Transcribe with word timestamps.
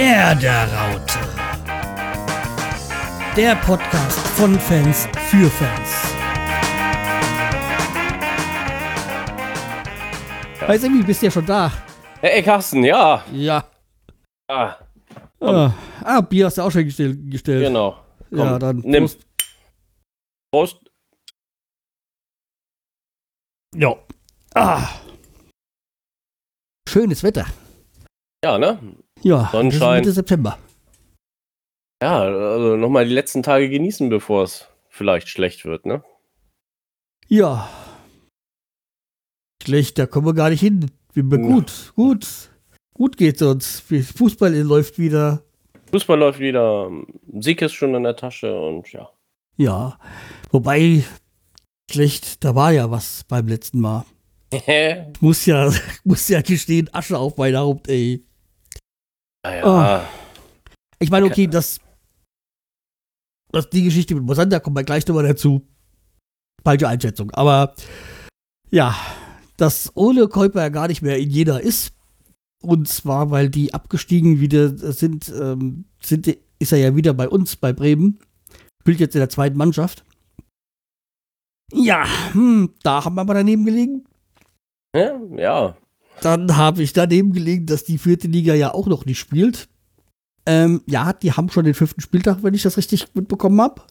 Werderaute. 0.00 1.18
Der 3.34 3.56
Podcast 3.56 4.18
von 4.36 4.60
Fans 4.60 5.08
für 5.30 5.48
Fans. 5.48 5.90
Hi 10.68 10.76
Sammy, 10.78 11.02
bist 11.02 11.22
du 11.22 11.26
ja 11.26 11.30
schon 11.32 11.46
da? 11.46 11.72
Hey 12.20 12.42
Carsten, 12.42 12.84
ja. 12.84 13.24
Ja. 13.32 13.64
Ah, 14.48 14.76
Ah, 15.40 15.72
ah, 16.04 16.20
Bier 16.20 16.44
hast 16.46 16.58
du 16.58 16.62
auch 16.62 16.70
schon 16.70 16.84
gestellt. 16.84 17.18
gestellt. 17.30 17.62
genau. 17.62 17.96
Komm, 18.28 18.38
Ja, 18.38 18.58
dann 18.58 18.76
nimm. 18.80 19.04
Prost. 19.04 19.26
Prost. 20.52 20.90
Ja. 23.74 23.96
Ah. 24.54 24.88
Schönes 26.86 27.22
Wetter. 27.22 27.46
Ja, 28.44 28.58
ne? 28.58 28.78
Ja, 29.26 29.48
Sonnenschein. 29.50 30.02
Mitte 30.02 30.12
September. 30.12 30.56
Ja, 32.00 32.20
also 32.20 32.76
nochmal 32.76 33.06
die 33.06 33.14
letzten 33.14 33.42
Tage 33.42 33.68
genießen, 33.68 34.08
bevor 34.08 34.44
es 34.44 34.68
vielleicht 34.88 35.28
schlecht 35.28 35.64
wird, 35.64 35.84
ne? 35.84 36.04
Ja. 37.26 37.68
Schlecht, 39.60 39.98
da 39.98 40.06
kommen 40.06 40.26
wir 40.26 40.34
gar 40.34 40.50
nicht 40.50 40.60
hin. 40.60 40.92
Gut, 41.12 41.92
gut. 41.96 42.50
Gut 42.94 43.16
geht's 43.16 43.42
uns. 43.42 43.80
Fußball 43.80 44.54
läuft 44.58 44.96
wieder. 44.96 45.42
Fußball 45.90 46.20
läuft 46.20 46.38
wieder, 46.38 46.88
Sieg 47.40 47.62
ist 47.62 47.72
schon 47.72 47.96
in 47.96 48.04
der 48.04 48.14
Tasche 48.14 48.56
und 48.56 48.92
ja. 48.92 49.10
Ja. 49.56 49.98
Wobei, 50.52 51.02
schlecht, 51.90 52.44
da 52.44 52.54
war 52.54 52.70
ja 52.70 52.92
was 52.92 53.24
beim 53.24 53.48
letzten 53.48 53.80
Mal. 53.80 54.04
Muss 55.20 55.46
ja, 55.46 55.72
muss 56.04 56.28
ja 56.28 56.42
gestehen, 56.42 56.88
Asche 56.92 57.18
auf 57.18 57.36
mein 57.36 57.56
Haupt, 57.56 57.88
ey. 57.88 58.25
Naja, 59.50 60.08
Ich 60.98 61.10
meine, 61.10 61.26
okay, 61.26 61.46
das, 61.46 61.80
das 63.50 63.70
die 63.70 63.84
Geschichte 63.84 64.14
mit 64.14 64.24
Mosander 64.24 64.60
kommt 64.60 64.74
mal 64.74 64.84
gleich 64.84 65.06
nochmal 65.06 65.26
dazu. 65.26 65.66
Falsche 66.64 66.88
Einschätzung. 66.88 67.30
Aber 67.32 67.74
ja, 68.70 68.94
dass 69.56 69.92
Ole 69.94 70.28
Käuper 70.28 70.62
ja 70.62 70.68
gar 70.68 70.88
nicht 70.88 71.02
mehr 71.02 71.18
in 71.18 71.30
Jena 71.30 71.58
ist. 71.58 71.92
Und 72.62 72.88
zwar, 72.88 73.30
weil 73.30 73.48
die 73.48 73.74
abgestiegen 73.74 74.40
wieder 74.40 74.76
sind, 74.92 75.28
ähm, 75.28 75.84
sind, 76.02 76.26
ist 76.58 76.72
er 76.72 76.78
ja 76.78 76.96
wieder 76.96 77.14
bei 77.14 77.28
uns, 77.28 77.54
bei 77.56 77.72
Bremen. 77.72 78.18
Spielt 78.80 79.00
jetzt 79.00 79.14
in 79.14 79.20
der 79.20 79.28
zweiten 79.28 79.56
Mannschaft. 79.56 80.04
Ja, 81.72 82.06
hm, 82.32 82.74
da 82.82 83.04
haben 83.04 83.14
wir 83.14 83.24
mal 83.24 83.34
daneben 83.34 83.64
gelegen. 83.64 84.04
ja, 84.94 85.20
ja. 85.36 85.76
Dann 86.20 86.56
habe 86.56 86.82
ich 86.82 86.92
daneben 86.92 87.32
gelegen, 87.32 87.66
dass 87.66 87.84
die 87.84 87.98
vierte 87.98 88.28
Liga 88.28 88.54
ja 88.54 88.72
auch 88.72 88.86
noch 88.86 89.04
nicht 89.04 89.18
spielt. 89.18 89.68
Ähm, 90.46 90.82
ja, 90.86 91.12
die 91.12 91.32
haben 91.32 91.50
schon 91.50 91.64
den 91.64 91.74
fünften 91.74 92.00
Spieltag, 92.00 92.42
wenn 92.42 92.54
ich 92.54 92.62
das 92.62 92.76
richtig 92.76 93.14
mitbekommen 93.14 93.60
habe. 93.60 93.82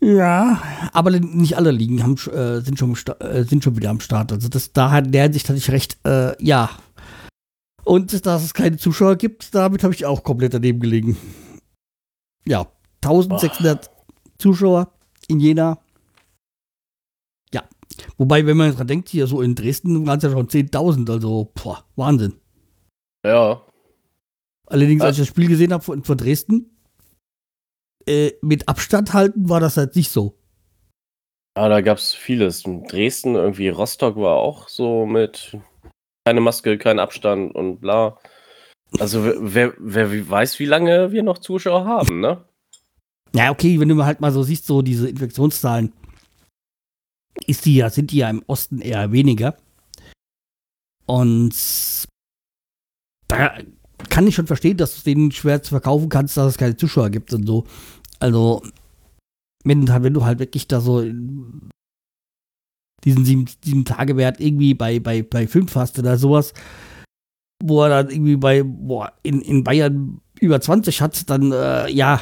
Ja, 0.00 0.62
aber 0.92 1.10
nicht 1.10 1.56
alle 1.56 1.70
Ligen 1.70 2.02
haben, 2.02 2.16
äh, 2.32 2.60
sind, 2.60 2.78
schon, 2.78 2.96
äh, 3.20 3.44
sind 3.44 3.64
schon 3.64 3.76
wieder 3.76 3.90
am 3.90 4.00
Start. 4.00 4.32
Also 4.32 4.48
das, 4.48 4.72
da 4.72 4.90
hat 4.90 5.06
in 5.06 5.12
der 5.12 5.24
Hinsicht 5.24 5.48
hatte 5.48 5.58
ich 5.58 5.70
recht, 5.70 5.98
äh, 6.04 6.40
ja. 6.42 6.70
Und 7.84 8.26
dass 8.26 8.44
es 8.44 8.54
keine 8.54 8.76
Zuschauer 8.76 9.16
gibt, 9.16 9.54
damit 9.54 9.82
habe 9.82 9.94
ich 9.94 10.06
auch 10.06 10.22
komplett 10.22 10.54
daneben 10.54 10.80
gelegen. 10.80 11.16
Ja, 12.46 12.66
1600 13.02 13.90
Zuschauer 14.38 14.92
in 15.26 15.40
Jena. 15.40 15.78
Wobei, 18.16 18.46
wenn 18.46 18.56
man 18.56 18.74
dran 18.74 18.86
denkt, 18.86 19.08
hier 19.08 19.26
so 19.26 19.40
in 19.42 19.54
Dresden 19.54 20.06
waren 20.06 20.18
es 20.18 20.24
ja 20.24 20.30
schon 20.30 20.48
10.000, 20.48 21.10
also 21.10 21.52
boah, 21.54 21.84
Wahnsinn. 21.96 22.34
Ja, 23.24 23.62
Allerdings, 24.70 25.02
als 25.02 25.16
ich 25.16 25.22
das 25.22 25.28
Spiel 25.28 25.48
gesehen 25.48 25.72
habe 25.72 25.82
von, 25.82 26.04
von 26.04 26.16
Dresden, 26.16 26.70
äh, 28.06 28.32
mit 28.42 28.68
Abstand 28.68 29.14
halten 29.14 29.48
war 29.48 29.60
das 29.60 29.76
halt 29.76 29.96
nicht 29.96 30.10
so. 30.10 30.38
ja 31.56 31.68
da 31.68 31.80
gab 31.80 31.98
es 31.98 32.14
vieles. 32.14 32.64
In 32.64 32.84
Dresden, 32.84 33.34
irgendwie 33.34 33.68
Rostock 33.68 34.16
war 34.16 34.36
auch 34.36 34.68
so 34.68 35.06
mit 35.06 35.56
keine 36.26 36.40
Maske, 36.40 36.76
kein 36.76 36.98
Abstand 36.98 37.54
und 37.54 37.80
bla. 37.80 38.18
Also 38.98 39.24
wer, 39.24 39.74
wer, 39.78 40.10
wer 40.10 40.30
weiß, 40.30 40.58
wie 40.58 40.66
lange 40.66 41.12
wir 41.12 41.22
noch 41.22 41.38
Zuschauer 41.38 41.84
haben, 41.84 42.20
ne? 42.20 42.44
Ja, 43.34 43.50
okay, 43.50 43.78
wenn 43.78 43.88
du 43.88 43.94
mal 43.94 44.06
halt 44.06 44.20
mal 44.20 44.32
so 44.32 44.42
siehst, 44.42 44.66
so 44.66 44.80
diese 44.80 45.08
Infektionszahlen, 45.08 45.92
ist 47.48 47.64
die 47.64 47.76
ja, 47.76 47.90
sind 47.90 48.12
die 48.12 48.18
ja 48.18 48.30
im 48.30 48.42
Osten 48.46 48.80
eher 48.80 49.10
weniger. 49.10 49.56
Und 51.06 51.54
da 53.28 53.58
kann 54.10 54.26
ich 54.26 54.34
schon 54.34 54.46
verstehen, 54.46 54.76
dass 54.76 54.96
du 54.96 55.02
denen 55.02 55.32
schwer 55.32 55.62
zu 55.62 55.70
verkaufen 55.70 56.08
kannst, 56.08 56.36
dass 56.36 56.52
es 56.52 56.58
keine 56.58 56.76
Zuschauer 56.76 57.10
gibt 57.10 57.32
und 57.32 57.46
so. 57.46 57.64
Also, 58.20 58.62
wenn, 59.64 59.88
wenn 59.88 60.14
du 60.14 60.24
halt 60.24 60.38
wirklich 60.38 60.68
da 60.68 60.80
so 60.80 61.02
diesen 63.04 63.24
sieben, 63.24 63.46
sieben 63.64 63.84
Tage 63.84 64.16
Wert 64.16 64.40
irgendwie 64.40 64.74
bei, 64.74 65.00
bei, 65.00 65.22
bei 65.22 65.46
fünf 65.46 65.74
hast 65.74 65.98
oder 65.98 66.18
sowas, 66.18 66.52
wo 67.62 67.82
er 67.82 67.88
dann 67.88 68.10
irgendwie 68.10 68.36
bei, 68.36 68.62
boah, 68.62 69.12
in, 69.22 69.40
in 69.40 69.64
Bayern 69.64 70.20
über 70.40 70.60
20 70.60 71.00
hat, 71.00 71.30
dann, 71.30 71.52
äh, 71.52 71.90
ja, 71.90 72.20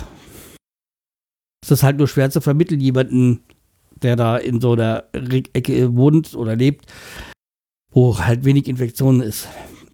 ist 1.63 1.71
das 1.71 1.83
halt 1.83 1.99
nur 1.99 2.09
schwer 2.09 2.31
zu 2.31 2.41
vermitteln, 2.41 2.81
jemanden, 2.81 3.43
der 4.03 4.17
da 4.17 4.37
in 4.37 4.61
so 4.61 4.73
einer 4.73 5.05
Ecke 5.13 5.95
wohnt 5.97 6.35
oder 6.35 6.57
lebt, 6.57 6.87
wo 7.91 8.19
halt 8.19 8.45
wenig 8.45 8.69
Infektionen 8.69 9.21
ist. 9.21 9.49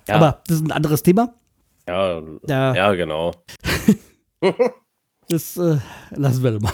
Ja. 0.08 0.16
Aber 0.16 0.42
das 0.46 0.56
ist 0.56 0.64
ein 0.64 0.72
anderes 0.72 1.02
Thema. 1.02 1.34
Ja, 1.86 2.22
Da, 2.44 2.74
ja 2.74 2.94
genau. 2.94 3.32
Das 5.28 5.56
äh, 5.56 5.78
lassen 6.10 6.42
wir 6.42 6.60
mal. 6.60 6.72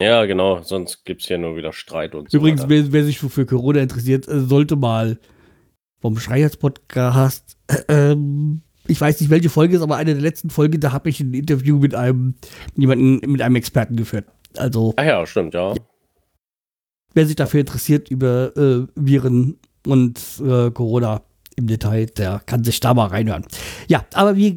Ja, 0.00 0.24
genau, 0.24 0.62
sonst 0.62 1.04
gibt 1.04 1.22
es 1.22 1.28
hier 1.28 1.36
nur 1.36 1.56
wieder 1.56 1.72
Streit 1.72 2.14
und 2.14 2.30
so. 2.30 2.38
Übrigens, 2.38 2.68
wer, 2.68 2.92
wer 2.92 3.04
sich 3.04 3.18
für, 3.18 3.44
Corona 3.46 3.80
interessiert, 3.80 4.28
äh, 4.28 4.40
sollte 4.40 4.76
mal 4.76 5.18
vom 6.00 6.18
Schreihals-Podcast, 6.18 7.56
äh, 7.66 8.12
ähm, 8.12 8.62
ich 8.86 9.00
weiß 9.00 9.20
nicht, 9.20 9.30
welche 9.30 9.48
Folge 9.48 9.76
ist, 9.76 9.82
aber 9.82 9.96
eine 9.96 10.12
der 10.12 10.22
letzten 10.22 10.50
Folgen, 10.50 10.80
da 10.80 10.92
habe 10.92 11.08
ich 11.08 11.20
ein 11.20 11.34
Interview 11.34 11.78
mit 11.78 11.94
einem 11.94 12.34
jemanden, 12.76 13.30
mit 13.30 13.42
einem 13.42 13.56
Experten 13.56 13.96
geführt. 13.96 14.26
Also, 14.56 14.94
Ach 14.96 15.04
ja, 15.04 15.26
stimmt, 15.26 15.54
ja. 15.54 15.74
Wer 17.16 17.26
sich 17.26 17.34
dafür 17.34 17.60
interessiert 17.60 18.10
über 18.10 18.56
äh, 18.56 18.86
Viren 18.94 19.58
und 19.86 20.20
äh, 20.44 20.70
Corona 20.70 21.22
im 21.56 21.66
Detail, 21.66 22.06
der 22.06 22.42
kann 22.44 22.62
sich 22.62 22.78
da 22.78 22.92
mal 22.92 23.06
reinhören. 23.06 23.46
Ja, 23.88 24.04
aber 24.12 24.36
wir 24.36 24.54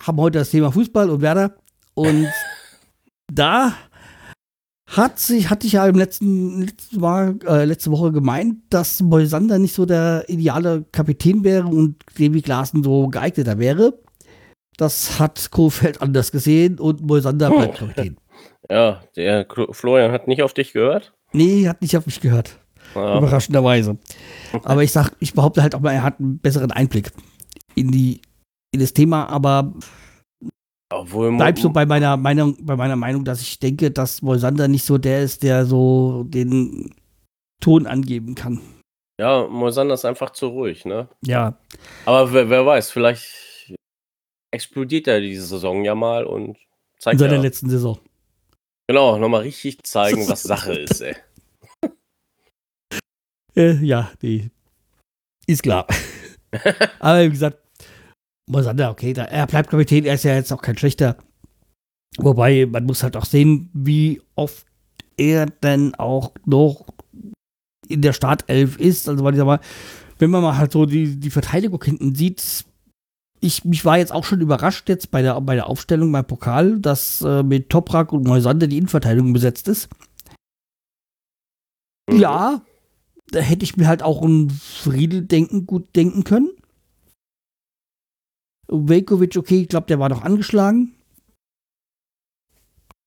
haben 0.00 0.16
heute 0.18 0.38
das 0.38 0.50
Thema 0.50 0.70
Fußball 0.70 1.10
und 1.10 1.20
Werder 1.20 1.56
und 1.94 2.28
da 3.32 3.74
hat 4.86 5.18
sich, 5.18 5.50
hatte 5.50 5.66
ich 5.66 5.74
ja 5.74 5.86
im 5.86 5.96
letzten, 5.96 6.62
letzten 6.62 7.00
Mal, 7.00 7.36
äh, 7.46 7.64
letzte 7.64 7.90
Woche 7.90 8.12
gemeint, 8.12 8.58
dass 8.70 9.02
Moisander 9.02 9.58
nicht 9.58 9.74
so 9.74 9.84
der 9.84 10.24
ideale 10.28 10.84
Kapitän 10.92 11.42
wäre 11.42 11.66
und 11.66 11.96
Davy 12.16 12.40
Klaassen 12.40 12.84
so 12.84 13.08
geeigneter 13.08 13.58
wäre. 13.58 13.98
Das 14.76 15.18
hat 15.18 15.50
Kofeld 15.50 16.00
anders 16.00 16.30
gesehen 16.30 16.78
und 16.78 17.02
Moisander 17.02 17.50
bleibt 17.50 17.78
Kapitän. 17.78 18.16
Ja, 18.70 19.02
der 19.16 19.48
Florian 19.72 20.12
hat 20.12 20.28
nicht 20.28 20.44
auf 20.44 20.54
dich 20.54 20.72
gehört. 20.72 21.12
Nee, 21.32 21.68
hat 21.68 21.80
nicht 21.82 21.96
auf 21.96 22.06
mich 22.06 22.20
gehört. 22.20 22.58
Ja, 22.94 23.18
Überraschenderweise. 23.18 23.98
Aber 24.64 24.82
ich 24.82 24.92
sag, 24.92 25.12
ich 25.20 25.34
behaupte 25.34 25.62
halt 25.62 25.74
auch 25.74 25.80
mal, 25.80 25.92
er 25.92 26.02
hat 26.02 26.18
einen 26.18 26.38
besseren 26.38 26.72
Einblick 26.72 27.12
in 27.74 27.90
die, 27.92 28.20
in 28.72 28.80
das 28.80 28.92
Thema, 28.92 29.28
aber 29.28 29.72
obwohl 30.92 31.36
bleib 31.36 31.58
so 31.58 31.70
bei 31.70 31.86
meiner 31.86 32.16
Meinung, 32.16 32.56
bei 32.60 32.74
meiner 32.74 32.96
Meinung, 32.96 33.24
dass 33.24 33.40
ich 33.40 33.60
denke, 33.60 33.92
dass 33.92 34.22
Moisander 34.22 34.66
nicht 34.66 34.84
so 34.84 34.98
der 34.98 35.22
ist, 35.22 35.44
der 35.44 35.64
so 35.64 36.24
den 36.26 36.92
Ton 37.60 37.86
angeben 37.86 38.34
kann. 38.34 38.60
Ja, 39.20 39.46
Moisander 39.46 39.94
ist 39.94 40.04
einfach 40.04 40.30
zu 40.30 40.48
ruhig, 40.48 40.84
ne? 40.84 41.08
Ja. 41.24 41.58
Aber 42.06 42.32
wer, 42.32 42.50
wer 42.50 42.66
weiß, 42.66 42.90
vielleicht 42.90 43.76
explodiert 44.50 45.06
er 45.06 45.20
diese 45.20 45.46
Saison 45.46 45.84
ja 45.84 45.94
mal 45.94 46.24
und 46.24 46.48
In 46.48 46.56
zeigt 46.98 47.20
seiner 47.20 47.34
ja, 47.34 47.40
letzten 47.42 47.70
Saison. 47.70 47.98
genau, 48.88 49.16
nochmal 49.18 49.42
richtig 49.42 49.84
zeigen, 49.84 50.28
was 50.28 50.42
Sache 50.42 50.72
ist, 50.80 51.02
ey. 51.02 51.14
Äh, 53.56 53.74
ja, 53.84 54.10
nee. 54.22 54.50
Ist 55.46 55.62
klar. 55.62 55.86
aber 57.00 57.24
wie 57.24 57.30
gesagt, 57.30 57.58
Moisander, 58.48 58.90
okay, 58.90 59.12
da, 59.12 59.24
er 59.24 59.46
bleibt 59.46 59.70
Kapitän, 59.70 60.04
er 60.04 60.14
ist 60.14 60.24
ja 60.24 60.34
jetzt 60.34 60.52
auch 60.52 60.62
kein 60.62 60.76
schlechter. 60.76 61.16
Wobei, 62.18 62.66
man 62.66 62.84
muss 62.84 63.02
halt 63.02 63.16
auch 63.16 63.24
sehen, 63.24 63.70
wie 63.72 64.20
oft 64.34 64.66
er 65.16 65.46
denn 65.46 65.94
auch 65.94 66.32
noch 66.44 66.86
in 67.88 68.02
der 68.02 68.12
Startelf 68.12 68.78
ist. 68.78 69.08
Also, 69.08 69.22
weil 69.24 69.34
ich 69.34 69.38
sag 69.38 69.46
mal, 69.46 69.60
wenn 70.18 70.30
man 70.30 70.42
mal 70.42 70.56
halt 70.56 70.72
so 70.72 70.86
die, 70.86 71.18
die 71.18 71.30
Verteidigung 71.30 71.82
hinten 71.82 72.14
sieht, 72.14 72.64
ich, 73.40 73.64
mich 73.64 73.84
war 73.84 73.98
jetzt 73.98 74.12
auch 74.12 74.24
schon 74.24 74.40
überrascht 74.40 74.88
jetzt 74.88 75.10
bei 75.10 75.22
der, 75.22 75.40
bei 75.40 75.54
der 75.54 75.66
Aufstellung 75.66 76.12
beim 76.12 76.26
Pokal, 76.26 76.78
dass 76.78 77.22
äh, 77.22 77.42
mit 77.42 77.70
Toprak 77.70 78.12
und 78.12 78.26
Moisander 78.26 78.66
die 78.66 78.76
Innenverteidigung 78.76 79.32
besetzt 79.32 79.66
ist. 79.68 79.88
Ja, 82.10 82.60
da 83.30 83.40
hätte 83.40 83.64
ich 83.64 83.76
mir 83.76 83.86
halt 83.86 84.02
auch 84.02 84.22
ein 84.22 84.50
Friedel 84.50 85.22
denken, 85.22 85.66
gut 85.66 85.94
denken 85.96 86.24
können. 86.24 86.50
Velkovic, 88.68 89.36
okay, 89.36 89.62
ich 89.62 89.68
glaube, 89.68 89.86
der 89.86 89.98
war 89.98 90.08
noch 90.08 90.22
angeschlagen. 90.22 90.92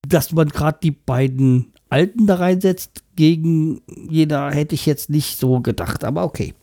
Dass 0.06 0.32
man 0.32 0.48
gerade 0.48 0.78
die 0.82 0.90
beiden 0.90 1.72
Alten 1.88 2.26
da 2.26 2.36
reinsetzt, 2.36 3.04
gegen 3.16 3.82
jeder 3.86 4.50
hätte 4.50 4.74
ich 4.74 4.84
jetzt 4.84 5.08
nicht 5.08 5.38
so 5.38 5.60
gedacht, 5.60 6.04
aber 6.04 6.24
okay. 6.24 6.54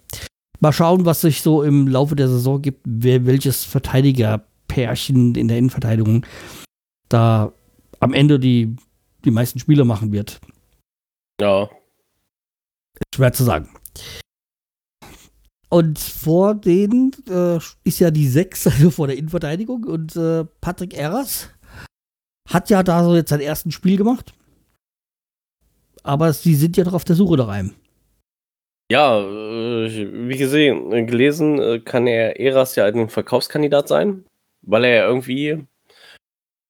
Mal 0.59 0.73
schauen, 0.73 1.05
was 1.05 1.21
sich 1.21 1.41
so 1.41 1.63
im 1.63 1.87
Laufe 1.87 2.15
der 2.15 2.27
Saison 2.27 2.61
gibt, 2.61 2.81
wer 2.85 3.25
welches 3.25 3.63
Verteidigerpärchen 3.63 5.33
in 5.33 5.47
der 5.47 5.57
Innenverteidigung 5.57 6.25
da 7.09 7.51
am 7.99 8.13
Ende 8.13 8.39
die, 8.39 8.75
die 9.25 9.31
meisten 9.31 9.59
Spiele 9.59 9.85
machen 9.85 10.11
wird. 10.11 10.39
Ja. 11.39 11.69
Schwer 13.13 13.33
zu 13.33 13.44
sagen. 13.44 13.69
Und 15.69 16.00
vor 16.00 16.53
denen 16.53 17.12
äh, 17.30 17.57
ist 17.86 18.00
ja 18.00 18.12
die 18.12 18.27
6, 18.27 18.68
also 18.68 18.92
vor 18.92 19.07
der 19.07 19.18
Innenverteidigung. 19.18 19.86
Und 19.86 20.15
äh, 20.15 20.45
Patrick 20.59 20.94
Erras 20.94 21.50
hat 22.50 22.69
ja 22.69 22.83
da 22.83 23.03
so 23.03 23.15
jetzt 23.15 23.30
sein 23.30 23.39
erstes 23.39 23.74
Spiel 23.74 23.98
gemacht. 23.98 24.33
Aber 26.03 26.33
sie 26.33 26.56
sind 26.56 26.77
ja 26.77 26.83
doch 26.83 26.94
auf 26.94 27.06
der 27.06 27.15
Suche 27.15 27.38
nach 27.38 27.48
einem. 27.48 27.74
Ja, 28.92 29.21
äh, 29.21 30.27
wie 30.27 30.38
gesehen, 30.38 31.07
gelesen, 31.07 31.59
äh, 31.59 31.80
kann 31.80 32.07
er 32.07 32.39
Eras 32.39 32.75
ja 32.75 32.86
ein 32.86 33.07
Verkaufskandidat 33.07 33.88
sein, 33.88 34.25
weil 34.63 34.83
er 34.83 34.95
ja 34.95 35.07
irgendwie 35.07 35.65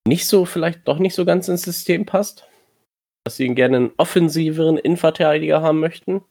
nicht 0.08 0.28
so, 0.28 0.46
vielleicht 0.46 0.88
doch 0.88 1.00
nicht 1.00 1.16
so 1.16 1.26
ganz 1.26 1.48
ins 1.48 1.64
System 1.64 2.06
passt. 2.06 2.48
Dass 3.24 3.38
sie 3.38 3.46
ihn 3.46 3.56
gerne 3.56 3.78
einen 3.78 3.92
offensiveren 3.98 4.78
Innenverteidiger 4.78 5.62
haben 5.62 5.80
möchten. 5.80 6.22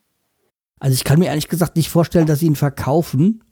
Also 0.80 0.94
ich 0.94 1.04
kann 1.04 1.18
mir 1.18 1.26
ehrlich 1.26 1.48
gesagt 1.48 1.76
nicht 1.76 1.90
vorstellen, 1.90 2.26
dass 2.26 2.40
sie 2.40 2.46
ihn 2.46 2.56
verkaufen, 2.56 3.44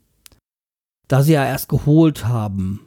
da 1.07 1.21
sie 1.21 1.33
ja 1.33 1.45
erst 1.45 1.69
geholt 1.69 2.25
haben. 2.25 2.81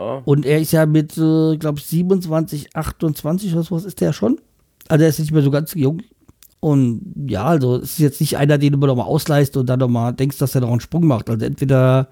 Ja. 0.00 0.22
Und 0.24 0.46
er 0.46 0.60
ist 0.60 0.72
ja 0.72 0.86
mit, 0.86 1.16
äh, 1.18 1.56
glaube 1.58 1.78
ich, 1.78 1.86
27, 1.86 2.74
28 2.74 3.52
oder 3.52 3.62
sowas 3.62 3.84
ist 3.84 4.00
der 4.00 4.12
schon. 4.12 4.40
Also 4.88 5.04
er 5.04 5.10
ist 5.10 5.18
nicht 5.18 5.32
mehr 5.32 5.42
so 5.42 5.50
ganz 5.50 5.74
jung. 5.74 6.02
Und 6.60 7.26
ja, 7.28 7.44
also 7.44 7.76
es 7.76 7.92
ist 7.92 7.98
jetzt 7.98 8.20
nicht 8.20 8.36
einer, 8.36 8.56
den 8.56 8.72
du 8.72 8.78
mal 8.78 8.90
ausleihst 8.90 9.56
und 9.56 9.66
dann 9.66 9.80
noch 9.80 9.88
mal 9.88 10.12
denkst, 10.12 10.38
dass 10.38 10.54
er 10.54 10.60
noch 10.62 10.70
einen 10.70 10.80
Sprung 10.80 11.06
macht. 11.06 11.28
Also 11.28 11.44
entweder 11.44 12.08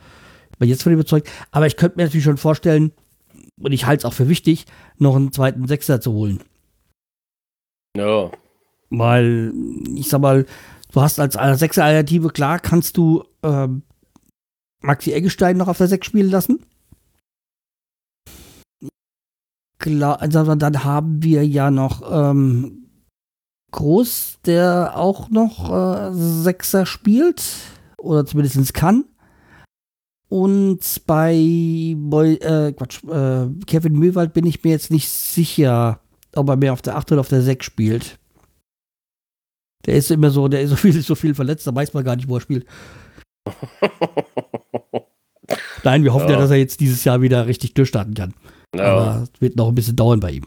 bin 0.61 0.69
jetzt 0.69 0.83
von 0.83 0.93
ihm 0.93 0.99
überzeugt, 0.99 1.29
aber 1.51 1.67
ich 1.67 1.77
könnte 1.77 1.97
mir 1.97 2.05
natürlich 2.05 2.25
schon 2.25 2.37
vorstellen, 2.37 2.93
und 3.61 3.73
ich 3.73 3.87
halte 3.87 4.03
es 4.03 4.05
auch 4.05 4.13
für 4.13 4.29
wichtig, 4.29 4.67
noch 4.99 5.17
einen 5.17 5.33
zweiten 5.33 5.67
Sechser 5.67 6.01
zu 6.01 6.13
holen. 6.13 6.41
Ja. 7.97 8.31
Weil, 8.91 9.53
ich 9.95 10.09
sag 10.09 10.21
mal, 10.21 10.47
du 10.93 11.01
hast 11.01 11.21
als 11.21 11.35
Sechser-Alternative, 11.61 12.31
klar, 12.31 12.59
kannst 12.59 12.97
du 12.97 13.25
ähm, 13.43 13.83
Maxi 14.81 15.13
Eggestein 15.13 15.57
noch 15.57 15.69
auf 15.69 15.79
der 15.79 15.89
Sechs 15.89 16.07
spielen 16.07 16.31
lassen. 16.31 16.65
Klar, 19.79 20.21
also 20.21 20.55
dann 20.55 20.85
haben 20.85 21.23
wir 21.23 21.47
ja 21.47 21.71
noch 21.71 22.03
ähm, 22.11 22.89
Groß, 23.73 24.39
der 24.45 24.97
auch 24.97 25.31
noch 25.31 25.71
äh, 25.71 26.13
Sechser 26.13 26.85
spielt. 26.87 27.43
Oder 27.97 28.27
zumindest 28.27 28.75
kann. 28.75 29.05
Und 30.29 31.03
bei 31.07 31.95
Boy, 31.97 32.35
äh, 32.35 32.73
Quatsch, 32.73 33.03
äh, 33.05 33.49
Kevin 33.67 33.99
Mühlwald 33.99 34.33
bin 34.33 34.47
ich 34.47 34.63
mir 34.63 34.71
jetzt 34.71 34.91
nicht 34.91 35.09
sicher, 35.09 36.01
ob 36.35 36.49
er 36.49 36.57
mehr 36.57 36.73
auf 36.73 36.83
der 36.83 36.97
8 36.97 37.13
oder 37.13 37.21
auf 37.21 37.29
der 37.29 37.43
6 37.43 37.65
spielt. 37.65 38.19
Der 39.87 39.95
ist 39.95 40.11
immer 40.11 40.31
so, 40.31 40.49
der 40.49 40.63
ist 40.63 40.71
so 40.71 40.77
viel, 40.77 41.01
so 41.01 41.15
viel 41.15 41.35
verletzt, 41.35 41.67
da 41.67 41.75
weiß 41.75 41.95
man 41.95 42.05
gar 42.05 42.17
nicht, 42.17 42.29
wo 42.29 42.37
er 42.37 42.41
spielt. 42.41 42.67
Nein, 45.85 46.05
wir 46.05 46.13
hoffen 46.13 46.29
ja. 46.29 46.35
ja. 46.35 46.41
dass 46.41 46.51
er 46.51 46.59
jetzt 46.59 46.81
dieses 46.81 47.05
Jahr 47.05 47.23
wieder 47.23 47.47
richtig 47.47 47.75
durchstarten 47.75 48.15
kann. 48.15 48.35
Ja. 48.75 48.93
Aber 48.93 49.23
es 49.23 49.41
wird 49.41 49.57
noch 49.57 49.69
ein 49.69 49.75
bisschen 49.75 49.97
dauern 49.97 50.21
bei 50.21 50.33
ihm. 50.33 50.47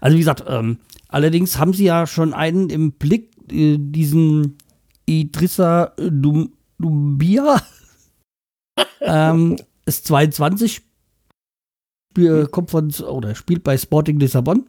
Also 0.00 0.16
wie 0.16 0.20
gesagt, 0.20 0.44
ähm, 0.46 0.78
allerdings 1.08 1.58
haben 1.58 1.72
sie 1.72 1.84
ja 1.84 2.06
schon 2.06 2.34
einen 2.34 2.70
im 2.70 2.92
Blick, 2.92 3.30
äh, 3.50 3.76
diesen 3.78 4.58
Idrissa 5.06 5.92
Dum 5.96 6.52
Dumbia. 6.78 7.62
ähm, 9.00 9.56
ist 9.86 10.06
22, 10.06 10.74
Spiel, 10.74 10.87
kommt 12.50 12.70
von, 12.70 12.90
oder 13.08 13.34
spielt 13.34 13.64
bei 13.64 13.76
Sporting 13.76 14.18
Lissabon. 14.18 14.68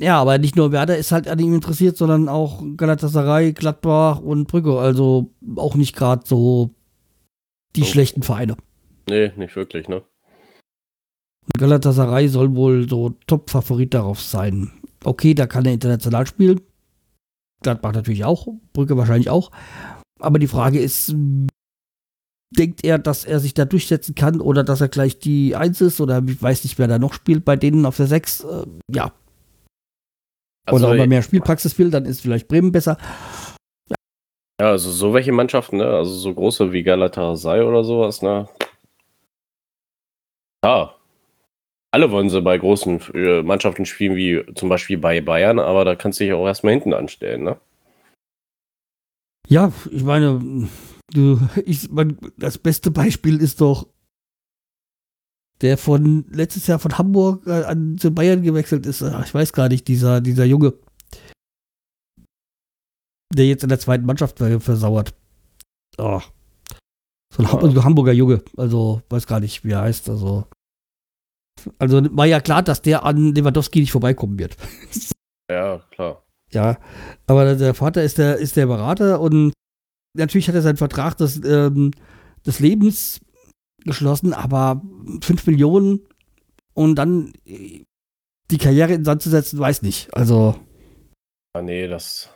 Ja, 0.00 0.18
aber 0.20 0.38
nicht 0.38 0.56
nur 0.56 0.72
Werder 0.72 0.96
ist 0.96 1.12
halt 1.12 1.28
an 1.28 1.38
ihm 1.38 1.54
interessiert, 1.54 1.96
sondern 1.96 2.28
auch 2.28 2.62
Galatasaray, 2.76 3.52
Gladbach 3.52 4.20
und 4.20 4.46
Brügge. 4.46 4.78
Also 4.78 5.34
auch 5.56 5.74
nicht 5.74 5.94
gerade 5.94 6.22
so 6.26 6.70
die 7.76 7.82
oh. 7.82 7.86
schlechten 7.86 8.22
Vereine. 8.22 8.56
Nee, 9.08 9.32
nicht 9.36 9.56
wirklich, 9.56 9.88
ne? 9.88 10.02
Und 11.44 11.58
Galatasaray 11.58 12.28
soll 12.28 12.54
wohl 12.54 12.88
so 12.88 13.10
Top-Favorit 13.26 13.92
darauf 13.92 14.20
sein. 14.20 14.70
Okay, 15.04 15.34
da 15.34 15.46
kann 15.46 15.66
er 15.66 15.72
international 15.72 16.26
spielen. 16.26 16.60
Gladbach 17.62 17.92
natürlich 17.92 18.24
auch, 18.24 18.48
Brücke 18.72 18.96
wahrscheinlich 18.96 19.28
auch. 19.28 19.50
Aber 20.18 20.38
die 20.38 20.48
Frage 20.48 20.78
ist, 20.78 21.14
denkt 22.50 22.84
er, 22.84 22.98
dass 22.98 23.24
er 23.24 23.40
sich 23.40 23.54
da 23.54 23.64
durchsetzen 23.64 24.14
kann 24.14 24.40
oder 24.40 24.64
dass 24.64 24.80
er 24.80 24.88
gleich 24.88 25.18
die 25.18 25.54
Eins 25.54 25.80
ist 25.80 26.00
oder 26.00 26.22
ich 26.26 26.42
weiß 26.42 26.64
nicht, 26.64 26.78
wer 26.78 26.88
da 26.88 26.98
noch 26.98 27.12
spielt 27.12 27.44
bei 27.44 27.56
denen 27.56 27.86
auf 27.86 27.96
der 27.96 28.06
Sechs. 28.06 28.44
Äh, 28.44 28.66
ja. 28.92 29.12
Also, 30.66 30.86
oder 30.86 30.94
ob 30.94 31.00
er 31.00 31.06
mehr 31.06 31.22
Spielpraxis 31.22 31.78
will, 31.78 31.90
dann 31.90 32.04
ist 32.04 32.20
vielleicht 32.20 32.48
Bremen 32.48 32.72
besser. 32.72 32.98
Ja. 33.88 33.96
ja, 34.60 34.70
also 34.70 34.90
so 34.90 35.14
welche 35.14 35.32
Mannschaften, 35.32 35.78
ne? 35.78 35.86
Also 35.86 36.12
so 36.12 36.34
große 36.34 36.72
wie 36.72 36.82
Galatasaray 36.82 37.62
oder 37.62 37.84
sowas, 37.84 38.22
ne? 38.22 38.48
Ja. 40.64 40.94
Alle 41.92 42.10
wollen 42.12 42.30
sie 42.30 42.40
bei 42.40 42.56
großen 42.56 43.00
äh, 43.14 43.42
Mannschaften 43.42 43.84
spielen, 43.84 44.14
wie 44.14 44.44
zum 44.54 44.68
Beispiel 44.68 44.98
bei 44.98 45.20
Bayern, 45.20 45.58
aber 45.58 45.84
da 45.84 45.96
kannst 45.96 46.20
du 46.20 46.24
dich 46.24 46.32
auch 46.32 46.46
erstmal 46.46 46.74
hinten 46.74 46.94
anstellen, 46.94 47.42
ne? 47.42 47.56
Ja, 49.48 49.72
ich 49.90 50.04
meine, 50.04 50.68
ich, 51.64 51.90
mein, 51.90 52.18
das 52.36 52.58
beste 52.58 52.90
Beispiel 52.90 53.40
ist 53.40 53.60
doch 53.60 53.88
der 55.60 55.76
von 55.76 56.24
letztes 56.30 56.66
Jahr 56.66 56.78
von 56.78 56.96
Hamburg 56.96 57.46
äh, 57.46 57.64
an 57.64 57.98
zu 57.98 58.10
Bayern 58.12 58.42
gewechselt 58.42 58.86
ist. 58.86 59.02
Ach, 59.02 59.24
ich 59.24 59.34
weiß 59.34 59.52
gar 59.52 59.68
nicht, 59.68 59.88
dieser, 59.88 60.20
dieser 60.20 60.44
Junge, 60.44 60.74
der 63.34 63.46
jetzt 63.46 63.62
in 63.62 63.68
der 63.68 63.78
zweiten 63.78 64.06
Mannschaft 64.06 64.38
versauert. 64.38 65.14
Oh. 65.98 66.20
So 67.32 67.44
ein 67.44 67.74
ja. 67.74 67.84
Hamburger 67.84 68.12
Junge, 68.12 68.42
also 68.56 69.02
weiß 69.08 69.26
gar 69.26 69.40
nicht, 69.40 69.64
wie 69.64 69.72
er 69.72 69.82
heißt. 69.82 70.08
Also, 70.08 70.46
also 71.78 72.02
war 72.16 72.26
ja 72.26 72.40
klar, 72.40 72.62
dass 72.62 72.82
der 72.82 73.04
an 73.04 73.34
Lewandowski 73.34 73.80
nicht 73.80 73.92
vorbeikommen 73.92 74.38
wird. 74.38 74.56
Ja, 75.50 75.78
klar. 75.90 76.24
Ja, 76.52 76.78
aber 77.26 77.54
der 77.54 77.74
Vater 77.74 78.02
ist 78.02 78.18
der, 78.18 78.36
ist 78.36 78.56
der 78.56 78.66
Berater 78.66 79.20
und 79.20 79.52
natürlich 80.14 80.48
hat 80.48 80.54
er 80.54 80.62
seinen 80.62 80.76
Vertrag 80.76 81.16
des, 81.16 81.40
ähm, 81.44 81.92
des 82.46 82.60
Lebens 82.60 83.20
geschlossen, 83.84 84.32
aber 84.32 84.82
5 85.22 85.46
Millionen 85.46 86.06
und 86.74 86.96
dann 86.96 87.32
die 87.44 88.58
Karriere 88.58 88.94
in 88.94 89.04
Sand 89.04 89.22
zu 89.22 89.30
setzen, 89.30 89.58
weiß 89.58 89.82
nicht. 89.82 90.12
Also. 90.14 90.56
Ah, 91.54 91.62
nee, 91.62 91.86
das. 91.86 92.30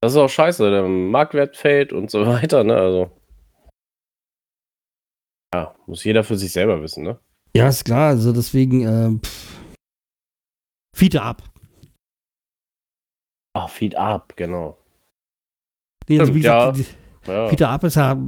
Das 0.00 0.12
ist 0.12 0.18
auch 0.18 0.28
scheiße. 0.28 0.70
Der 0.70 0.82
Marktwert 0.82 1.56
fällt 1.56 1.92
und 1.92 2.10
so 2.10 2.26
weiter, 2.26 2.64
ne? 2.64 2.76
Also. 2.76 3.10
Ja, 5.54 5.74
muss 5.86 6.04
jeder 6.04 6.24
für 6.24 6.36
sich 6.36 6.52
selber 6.52 6.82
wissen, 6.82 7.04
ne? 7.04 7.18
Ja, 7.56 7.68
ist 7.68 7.84
klar. 7.84 8.08
Also 8.08 8.32
deswegen, 8.32 8.80
ähm, 8.82 9.20
Feed 10.96 11.16
ab. 11.16 11.42
Ach, 13.56 13.68
Feed 13.68 13.96
up, 13.96 14.36
genau. 14.36 14.78
Nee, 16.08 16.20
also 16.20 16.34
wie 16.34 16.40
gesagt, 16.40 16.78
ja. 17.26 17.48
Peter 17.48 17.82
ist 17.82 17.96
ja 17.96 18.20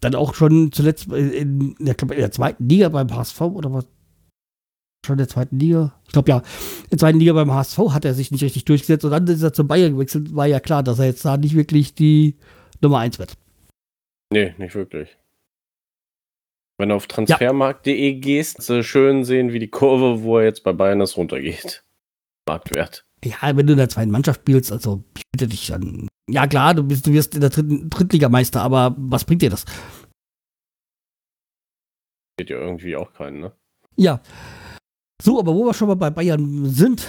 dann 0.00 0.14
auch 0.14 0.34
schon 0.34 0.72
zuletzt 0.72 1.06
in, 1.12 1.30
in, 1.30 1.74
in 1.78 1.86
der 1.86 2.30
zweiten 2.30 2.68
Liga 2.68 2.88
beim 2.88 3.14
HSV 3.14 3.40
oder 3.40 3.72
was? 3.72 3.86
Schon 5.04 5.14
in 5.14 5.18
der 5.18 5.28
zweiten 5.28 5.58
Liga? 5.58 5.94
Ich 6.06 6.12
glaube 6.12 6.30
ja, 6.30 6.38
in 6.38 6.90
der 6.90 6.98
zweiten 6.98 7.18
Liga 7.18 7.32
beim 7.34 7.52
HSV 7.52 7.78
hat 7.90 8.04
er 8.04 8.14
sich 8.14 8.30
nicht 8.30 8.42
richtig 8.42 8.64
durchgesetzt 8.64 9.04
und 9.04 9.10
dann 9.10 9.26
ist 9.26 9.42
er 9.42 9.52
zu 9.52 9.66
Bayern 9.66 9.94
gewechselt. 9.94 10.34
War 10.34 10.46
ja 10.46 10.60
klar, 10.60 10.82
dass 10.82 10.98
er 10.98 11.06
jetzt 11.06 11.24
da 11.24 11.36
nicht 11.36 11.54
wirklich 11.54 11.94
die 11.94 12.36
Nummer 12.80 12.98
1 13.00 13.18
wird. 13.18 13.34
Nee, 14.32 14.54
nicht 14.58 14.74
wirklich. 14.74 15.16
Wenn 16.78 16.88
du 16.88 16.96
auf 16.96 17.06
transfermarkt.de 17.06 18.14
ja. 18.14 18.18
gehst, 18.18 18.62
so 18.62 18.82
schön 18.82 19.24
sehen, 19.24 19.52
wie 19.52 19.58
die 19.58 19.70
Kurve, 19.70 20.22
wo 20.22 20.38
er 20.38 20.44
jetzt 20.44 20.64
bei 20.64 20.72
Bayern 20.72 20.98
das 20.98 21.16
runtergeht. 21.16 21.84
Marktwert. 22.48 23.06
Ja, 23.24 23.56
wenn 23.56 23.66
du 23.66 23.72
in 23.72 23.78
der 23.78 23.88
zweiten 23.88 24.10
Mannschaft 24.10 24.42
spielst, 24.42 24.70
also 24.70 25.02
ich 25.16 25.22
bitte 25.32 25.48
dich 25.48 25.66
dann. 25.68 26.08
Ja, 26.28 26.46
klar, 26.46 26.74
du, 26.74 26.82
bist, 26.82 27.06
du 27.06 27.12
wirst 27.12 27.34
in 27.34 27.40
der 27.40 27.50
dritten 27.50 27.88
Drittligameister, 27.88 28.60
aber 28.60 28.94
was 28.98 29.24
bringt 29.24 29.42
dir 29.42 29.50
das? 29.50 29.64
Geht 32.36 32.50
ja 32.50 32.58
irgendwie 32.58 32.96
auch 32.96 33.12
keinen, 33.12 33.40
ne? 33.40 33.52
Ja. 33.96 34.20
So, 35.22 35.38
aber 35.38 35.54
wo 35.54 35.64
wir 35.64 35.74
schon 35.74 35.88
mal 35.88 35.94
bei 35.94 36.10
Bayern 36.10 36.66
sind. 36.66 37.06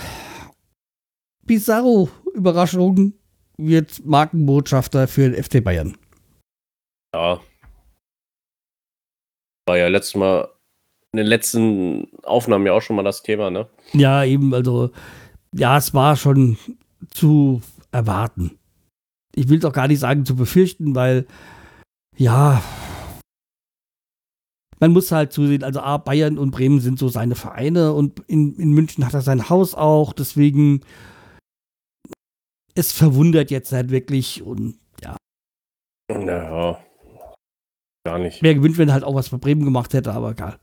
Pizarro, 1.46 2.10
Überraschung. 2.34 3.14
wird 3.58 4.06
Markenbotschafter 4.06 5.08
für 5.08 5.30
den 5.30 5.44
FC 5.44 5.64
Bayern. 5.64 5.98
Ja. 7.14 7.42
War 9.68 9.78
ja 9.78 9.88
letztes 9.88 10.16
Mal, 10.16 10.50
in 11.12 11.18
den 11.18 11.28
letzten 11.28 12.08
Aufnahmen 12.24 12.66
ja 12.66 12.74
auch 12.74 12.82
schon 12.82 12.96
mal 12.96 13.04
das 13.04 13.24
Thema, 13.24 13.50
ne? 13.50 13.68
Ja, 13.94 14.24
eben, 14.24 14.54
also, 14.54 14.92
ja, 15.58 15.78
es 15.78 15.94
war 15.94 16.16
schon 16.16 16.58
zu 17.10 17.62
erwarten. 17.92 18.58
Ich 19.34 19.50
will 19.50 19.60
es 19.60 19.66
auch 19.66 19.74
gar 19.74 19.88
nicht 19.88 20.00
sagen 20.00 20.26
zu 20.26 20.36
befürchten, 20.36 20.96
weil, 20.96 21.26
ja, 22.18 22.62
man 24.80 24.92
muss 24.92 25.12
halt 25.12 25.32
zusehen, 25.32 25.64
also 25.64 25.80
A, 25.80 25.98
Bayern 25.98 26.38
und 26.38 26.52
Bremen 26.52 26.82
sind 26.82 27.00
so 27.00 27.08
seine 27.08 27.36
Vereine 27.36 27.94
und 27.94 28.20
in, 28.28 28.56
in 28.58 28.72
München 28.72 29.06
hat 29.06 29.14
er 29.14 29.22
sein 29.22 29.50
Haus 29.50 29.74
auch, 29.74 30.12
deswegen 30.12 30.82
es 32.76 32.92
verwundert 32.92 33.52
jetzt 33.52 33.72
halt 33.72 33.90
wirklich 33.90 34.44
und 34.44 34.78
ja. 35.02 35.16
Naja, 36.14 36.84
gar 38.06 38.20
nicht. 38.20 38.44
Wäre 38.44 38.56
gewünscht, 38.56 38.78
wenn 38.78 38.90
er 38.90 38.96
halt 38.96 39.06
auch 39.06 39.16
was 39.16 39.30
für 39.30 39.38
Bremen 39.38 39.64
gemacht 39.64 39.94
hätte, 39.94 40.12
aber 40.12 40.32
egal. 40.32 40.60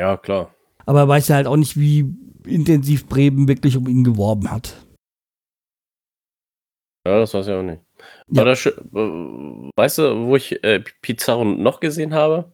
Ja, 0.00 0.16
klar. 0.16 0.54
Aber 0.90 0.98
er 1.02 1.08
weiß 1.08 1.28
ja 1.28 1.36
halt 1.36 1.46
auch 1.46 1.54
nicht, 1.56 1.78
wie 1.78 2.12
intensiv 2.44 3.06
Bremen 3.06 3.46
wirklich 3.46 3.76
um 3.76 3.86
ihn 3.86 4.02
geworben 4.02 4.50
hat. 4.50 4.74
Ja, 7.06 7.20
das 7.20 7.32
weiß 7.32 7.46
ich 7.46 7.52
auch 7.52 7.62
nicht. 7.62 7.80
Ja. 8.26 8.42
Das, 8.42 8.66
äh, 8.66 8.72
weißt 8.72 9.98
du, 9.98 10.26
wo 10.26 10.34
ich 10.34 10.64
äh, 10.64 10.82
Pizarro 11.00 11.44
noch 11.44 11.78
gesehen 11.78 12.12
habe? 12.12 12.52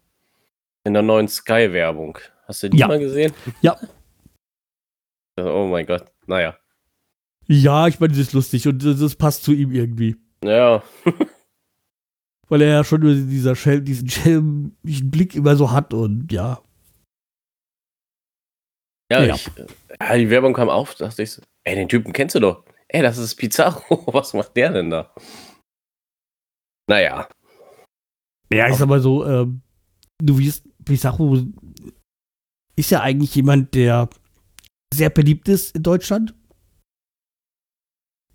In 0.85 0.93
der 0.93 1.00
neuen 1.02 1.28
Sky-Werbung. 1.28 2.19
Hast 2.47 2.62
du 2.62 2.69
die 2.69 2.76
Ja. 2.76 2.88
mal 2.88 2.99
gesehen? 2.99 3.33
Ja. 3.62 3.78
Oh 5.38 5.66
mein 5.71 5.87
Gott. 5.87 6.05
Naja. 6.26 6.59
Ja, 7.47 7.87
ich 7.87 7.99
meine, 8.00 8.12
das 8.12 8.21
ist 8.21 8.35
lustig 8.35 8.69
und 8.69 8.85
das, 8.85 9.00
das 9.00 9.14
passt 9.16 9.45
zu 9.45 9.52
ihm 9.52 9.73
irgendwie. 9.73 10.16
Ja. 10.45 10.83
Weil 12.49 12.61
er 12.61 12.69
ja 12.69 12.85
schon 12.85 13.00
dieser 13.00 13.57
Schelm, 13.57 13.87
diesen 13.87 14.11
schelmischen 14.11 15.11
Blick 15.11 15.35
immer 15.35 15.57
so 15.57 15.73
hat 15.73 15.95
und 15.95 16.31
ja. 16.31 16.61
Ja, 19.10 19.22
Ja. 19.22 19.34
Ich, 19.34 19.46
äh, 19.56 19.66
ja, 20.00 20.16
die 20.16 20.30
Werbung 20.30 20.52
kam 20.52 20.68
auf, 20.68 20.94
dachte 20.94 21.22
ich 21.22 21.32
so, 21.32 21.42
ey, 21.64 21.75
den 21.76 21.88
Typen 21.88 22.12
kennst 22.12 22.34
du 22.34 22.40
doch. 22.40 22.64
Ey, 22.88 23.02
das 23.02 23.18
ist 23.18 23.34
Pizarro. 23.36 24.02
Was 24.12 24.32
macht 24.34 24.56
der 24.56 24.72
denn 24.72 24.90
da? 24.90 25.12
Naja. 26.88 27.28
Ja, 28.52 28.68
ich 28.68 28.76
sag 28.76 28.88
mal 28.88 29.00
so, 29.00 29.25
ähm, 29.26 29.60
du 30.22 30.38
wirst, 30.38 30.64
Pizarro 30.84 31.36
ist 32.76 32.90
ja 32.90 33.00
eigentlich 33.00 33.34
jemand, 33.34 33.75
der 33.75 34.08
sehr 34.94 35.10
beliebt 35.10 35.48
ist 35.48 35.75
in 35.75 35.82
Deutschland. 35.82 36.34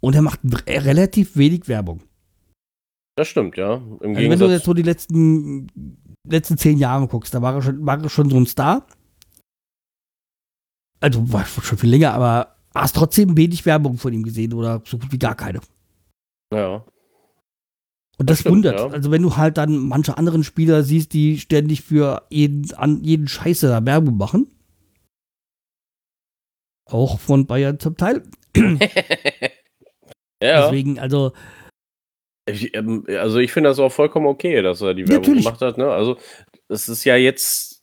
Und 0.01 0.15
er 0.15 0.21
macht 0.21 0.39
re- 0.43 0.85
relativ 0.85 1.37
wenig 1.37 1.67
Werbung. 1.67 2.01
Das 3.17 3.27
stimmt, 3.27 3.55
ja. 3.55 3.75
Im 3.75 4.15
Also 4.15 4.29
wenn 4.29 4.39
du 4.39 4.49
jetzt 4.49 4.65
so 4.65 4.73
die 4.73 4.81
letzten, 4.81 5.67
letzten 6.27 6.57
zehn 6.57 6.77
Jahre 6.77 7.07
guckst, 7.07 7.33
da 7.33 7.41
war 7.41 7.55
er, 7.55 7.61
schon, 7.61 7.85
war 7.85 8.01
er 8.01 8.09
schon 8.09 8.29
so 8.29 8.37
ein 8.37 8.45
Star. 8.47 8.85
Also 11.01 11.31
war 11.33 11.45
schon 11.45 11.77
viel 11.77 11.89
länger, 11.89 12.13
aber 12.13 12.55
hast 12.73 12.95
trotzdem 12.95 13.35
wenig 13.35 13.65
Werbung 13.65 13.97
von 13.97 14.13
ihm 14.13 14.23
gesehen 14.23 14.53
oder 14.53 14.81
so 14.85 14.97
gut 14.97 15.11
wie 15.11 15.19
gar 15.19 15.35
keine. 15.35 15.59
ja. 16.53 16.85
Und 18.17 18.29
Das 18.29 18.37
das, 18.37 18.39
stimmt, 18.41 18.55
wundert. 18.57 18.79
ja. 18.79 18.87
Also 18.87 19.09
wenn 19.09 19.23
du 19.23 19.35
halt 19.35 19.57
dann 19.57 19.77
manche 19.77 20.15
anderen 20.17 20.43
Spieler 20.43 20.83
siehst, 20.83 21.13
die 21.13 21.39
ständig 21.39 21.81
für 21.81 22.27
jeden, 22.29 22.71
an, 22.75 23.03
jeden 23.03 23.27
Scheiße 23.27 23.67
da 23.67 23.83
Werbung 23.83 24.17
machen. 24.17 24.47
Auch 26.85 27.19
von 27.19 27.47
Bayern 27.47 27.79
zum 27.79 27.97
Teil. 27.97 28.21
ja. 28.55 28.77
Deswegen, 30.39 30.99
also, 30.99 31.31
Ich, 32.47 32.75
ähm, 32.75 33.05
also 33.07 33.39
ich 33.39 33.51
finde 33.53 33.69
das 33.69 33.79
auch 33.79 33.91
vollkommen 33.91 34.27
okay, 34.27 34.61
dass 34.61 34.81
er 34.81 34.93
die 34.93 35.07
Werbung 35.07 35.21
Natürlich. 35.21 35.45
gemacht 35.45 35.61
hat. 35.61 35.77
Ne? 35.77 35.89
Also 35.89 36.17
es 36.67 36.89
ist 36.89 37.05
ja 37.05 37.15
jetzt, 37.15 37.80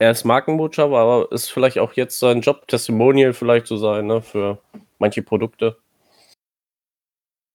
er 0.00 0.10
ist 0.10 0.24
Markenbotschafter, 0.24 0.96
aber 0.96 1.30
ist 1.30 1.50
vielleicht 1.50 1.78
auch 1.78 1.92
jetzt 1.92 2.18
sein 2.18 2.40
Job, 2.40 2.66
Testimonial 2.66 3.32
vielleicht 3.32 3.66
zu 3.66 3.76
sein, 3.76 4.06
ne? 4.06 4.20
für 4.22 4.58
manche 4.98 5.22
Produkte. 5.22 5.76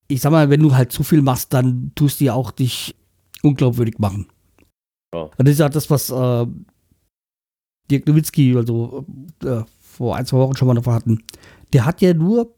ich 0.08 0.22
sag 0.22 0.32
mal, 0.32 0.50
wenn 0.52 0.62
du 0.62 0.76
halt 0.76 0.92
zu 0.92 1.04
viel 1.04 1.22
machst, 1.24 1.52
dann 1.54 1.92
tust 1.96 2.20
du 2.22 2.26
ja 2.26 2.34
auch 2.34 2.52
dich 2.52 2.96
unglaubwürdig 3.42 3.98
machen. 3.98 4.28
Ja. 5.14 5.24
Und 5.24 5.40
das 5.48 5.54
ist 5.54 5.60
ja 5.60 5.70
das, 5.70 5.90
was 5.90 6.10
äh, 6.12 6.46
Dirk 7.90 8.08
Nowitzki, 8.08 8.56
also 8.56 9.06
äh, 9.44 9.64
vor 9.82 10.16
ein, 10.16 10.26
zwei 10.28 10.38
Wochen 10.38 10.56
schon 10.56 10.68
mal 10.68 10.76
davon 10.76 10.94
hatten. 10.94 11.24
Der 11.74 11.86
hat 11.86 12.02
ja 12.02 12.14
nur 12.14 12.54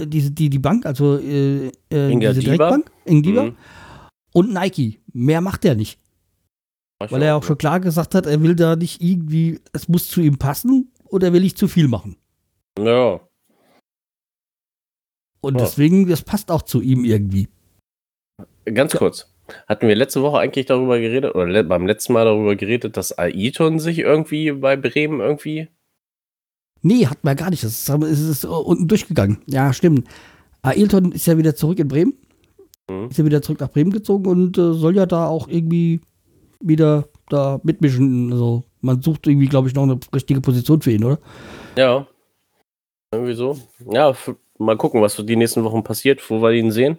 diese, 0.00 0.30
die, 0.32 0.50
die 0.50 0.58
Bank, 0.58 0.86
also 0.86 1.18
äh, 1.18 1.68
äh, 1.90 2.18
diese. 2.18 2.40
Direktbank, 2.40 2.90
Ingdiba, 3.04 3.44
Mhm. 3.44 3.56
und 4.32 4.52
Nike. 4.52 5.00
Mehr 5.12 5.40
macht 5.40 5.64
er 5.64 5.74
nicht. 5.76 6.00
Weil 7.00 7.22
er 7.22 7.36
auch 7.36 7.44
schon 7.44 7.58
klar 7.58 7.78
gesagt 7.80 8.14
hat, 8.14 8.26
er 8.26 8.42
will 8.42 8.56
da 8.56 8.74
nicht 8.76 9.00
irgendwie, 9.02 9.60
es 9.72 9.88
muss 9.88 10.08
zu 10.08 10.20
ihm 10.20 10.36
passen 10.38 10.92
oder 11.04 11.32
will 11.32 11.44
ich 11.44 11.56
zu 11.56 11.68
viel 11.68 11.86
machen. 11.88 12.16
Ja, 12.78 13.20
Und 15.40 15.54
Ja. 15.54 15.60
deswegen, 15.64 16.08
das 16.08 16.22
passt 16.22 16.50
auch 16.50 16.62
zu 16.62 16.80
ihm 16.80 17.04
irgendwie. 17.04 17.48
ganz 18.64 18.94
kurz. 18.96 19.32
Hatten 19.66 19.88
wir 19.88 19.94
letzte 19.94 20.20
Woche 20.22 20.38
eigentlich 20.40 20.66
darüber 20.66 20.98
geredet, 20.98 21.34
oder 21.34 21.46
le 21.46 21.64
beim 21.64 21.86
letzten 21.86 22.12
Mal 22.12 22.24
darüber 22.26 22.54
geredet, 22.56 22.96
dass 22.98 23.16
Aiton 23.16 23.78
sich 23.78 24.00
irgendwie 24.00 24.52
bei 24.52 24.76
Bremen 24.76 25.20
irgendwie. 25.20 25.68
Nee, 26.82 27.06
hat 27.06 27.24
man 27.24 27.34
gar 27.36 27.48
nicht. 27.50 27.62
Das 27.64 27.72
ist, 27.72 27.88
es 27.88 28.20
ist 28.20 28.44
unten 28.44 28.88
durchgegangen. 28.88 29.38
Ja, 29.46 29.72
stimmt. 29.72 30.06
Ailton 30.62 31.12
ist 31.12 31.26
ja 31.26 31.38
wieder 31.38 31.54
zurück 31.56 31.78
in 31.78 31.88
Bremen. 31.88 32.14
Mhm. 32.90 33.08
Ist 33.08 33.16
ja 33.18 33.24
wieder 33.24 33.40
zurück 33.40 33.60
nach 33.60 33.70
Bremen 33.70 33.90
gezogen 33.90 34.26
und 34.26 34.58
äh, 34.58 34.74
soll 34.74 34.96
ja 34.96 35.06
da 35.06 35.26
auch 35.28 35.48
irgendwie 35.48 36.00
wieder 36.60 37.08
da 37.28 37.60
mitmischen. 37.62 38.32
Also 38.32 38.64
man 38.80 39.02
sucht 39.02 39.26
irgendwie, 39.26 39.46
glaube 39.48 39.68
ich, 39.68 39.74
noch 39.74 39.82
eine 39.84 39.98
richtige 40.14 40.40
Position 40.40 40.80
für 40.82 40.92
ihn, 40.92 41.04
oder? 41.04 41.18
Ja. 41.76 42.06
Irgendwie 43.12 43.34
so. 43.34 43.58
Ja, 43.90 44.14
mal 44.58 44.76
gucken, 44.76 45.00
was 45.02 45.14
so 45.14 45.22
die 45.22 45.36
nächsten 45.36 45.64
Wochen 45.64 45.82
passiert, 45.82 46.28
wo 46.30 46.42
wir 46.42 46.52
ihn 46.52 46.70
sehen. 46.70 46.98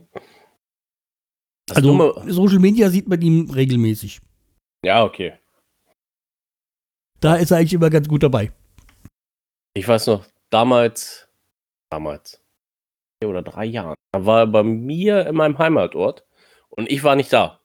Das 1.68 1.78
Also 1.78 1.90
Dumme- 1.90 2.32
Social 2.32 2.60
Media 2.60 2.90
sieht 2.90 3.08
man 3.08 3.22
ihn 3.22 3.50
regelmäßig. 3.52 4.20
ja, 4.84 5.04
okay. 5.04 5.34
Da 7.22 7.36
ist 7.36 7.52
er 7.52 7.58
eigentlich 7.58 7.74
immer 7.74 7.90
ganz 7.90 8.08
gut 8.08 8.24
dabei. 8.24 8.52
Ich 9.76 9.88
weiß 9.88 10.08
noch, 10.08 10.26
damals, 10.50 11.28
damals, 11.92 12.42
oder 13.24 13.42
drei 13.42 13.66
Jahren, 13.66 13.96
da 14.14 14.26
war 14.26 14.40
er 14.40 14.48
bei 14.48 14.64
mir 14.64 15.28
in 15.28 15.36
meinem 15.36 15.58
Heimatort 15.58 16.26
und 16.70 16.90
ich 16.90 17.04
war 17.04 17.16
nicht 17.18 17.32
da. 17.34 17.59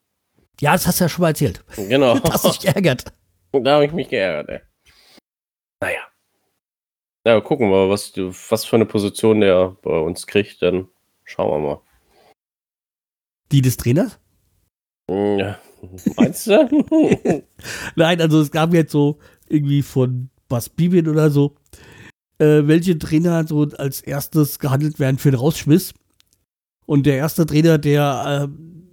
Ja, 0.61 0.73
das 0.73 0.87
hast 0.87 0.99
du 0.99 1.05
ja 1.05 1.09
schon 1.09 1.21
mal 1.23 1.29
erzählt. 1.29 1.63
Genau. 1.75 2.17
Das 2.19 2.43
hast 2.43 2.45
dich 2.45 2.59
geärgert. 2.59 3.05
da 3.51 3.75
habe 3.75 3.85
ich 3.85 3.91
mich 3.91 4.09
geärgert, 4.09 4.49
ey. 4.49 4.59
Naja. 5.81 5.99
Ja, 7.27 7.41
gucken 7.41 7.69
wir, 7.71 7.89
was, 7.89 8.13
was 8.15 8.65
für 8.65 8.75
eine 8.75 8.85
Position 8.85 9.41
der 9.41 9.75
bei 9.81 9.97
uns 9.97 10.27
kriegt, 10.27 10.61
dann 10.61 10.87
schauen 11.23 11.49
wir 11.63 11.67
mal. 11.67 11.81
Die 13.51 13.61
des 13.61 13.77
Trainers? 13.77 14.19
Hm, 15.09 15.39
Ja. 15.39 15.59
Meinst 16.15 16.47
du? 16.47 16.67
Nein, 17.95 18.21
also 18.21 18.41
es 18.41 18.51
gab 18.51 18.73
jetzt 18.73 18.91
so 18.91 19.19
irgendwie 19.47 19.81
von 19.81 20.29
Bas 20.47 20.69
Bibin 20.69 21.07
oder 21.07 21.29
so, 21.29 21.55
äh, 22.39 22.61
welche 22.67 22.97
Trainer 22.97 23.45
so 23.47 23.63
als 23.77 24.01
erstes 24.01 24.59
gehandelt 24.59 24.99
werden 24.99 25.17
für 25.17 25.31
den 25.31 25.39
Rausschmiss. 25.39 25.93
Und 26.85 27.05
der 27.05 27.17
erste 27.17 27.45
Trainer, 27.45 27.77
der 27.77 28.47
äh, 28.49 28.84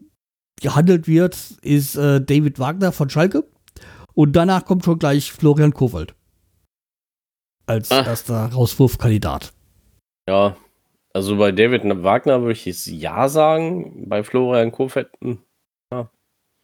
gehandelt 0.62 1.06
wird, 1.06 1.36
ist 1.62 1.96
äh, 1.96 2.20
David 2.20 2.58
Wagner 2.58 2.92
von 2.92 3.10
Schalke. 3.10 3.44
Und 4.14 4.34
danach 4.36 4.64
kommt 4.64 4.84
schon 4.84 4.98
gleich 4.98 5.32
Florian 5.32 5.74
Kowald. 5.74 6.14
Als 7.66 7.90
Ah. 7.90 8.02
erster 8.04 8.46
Rauswurfkandidat. 8.52 9.52
ja. 10.28 10.56
Also 11.14 11.36
bei 11.36 11.52
David 11.52 11.82
Wagner 12.02 12.40
würde 12.40 12.52
ich 12.52 12.64
jetzt 12.64 12.86
Ja 12.86 13.28
sagen. 13.28 14.08
Bei 14.08 14.24
Florian 14.24 14.72
Kofeld, 14.72 15.10
hm, 15.20 15.38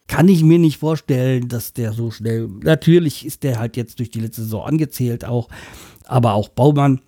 Kann 0.07 0.27
ich 0.27 0.41
mir 0.43 0.57
nicht 0.57 0.79
vorstellen, 0.79 1.49
dass 1.49 1.73
der 1.73 1.93
so 1.93 2.09
schnell. 2.09 2.47
Natürlich 2.63 3.27
ist 3.27 3.43
der 3.43 3.59
halt 3.59 3.77
jetzt 3.77 3.99
durch 3.99 4.09
die 4.09 4.19
letzte 4.21 4.41
Saison 4.41 4.65
angezählt 4.65 5.23
auch, 5.23 5.49
aber 6.07 6.33
auch 6.33 6.49
Baumann. 6.49 6.99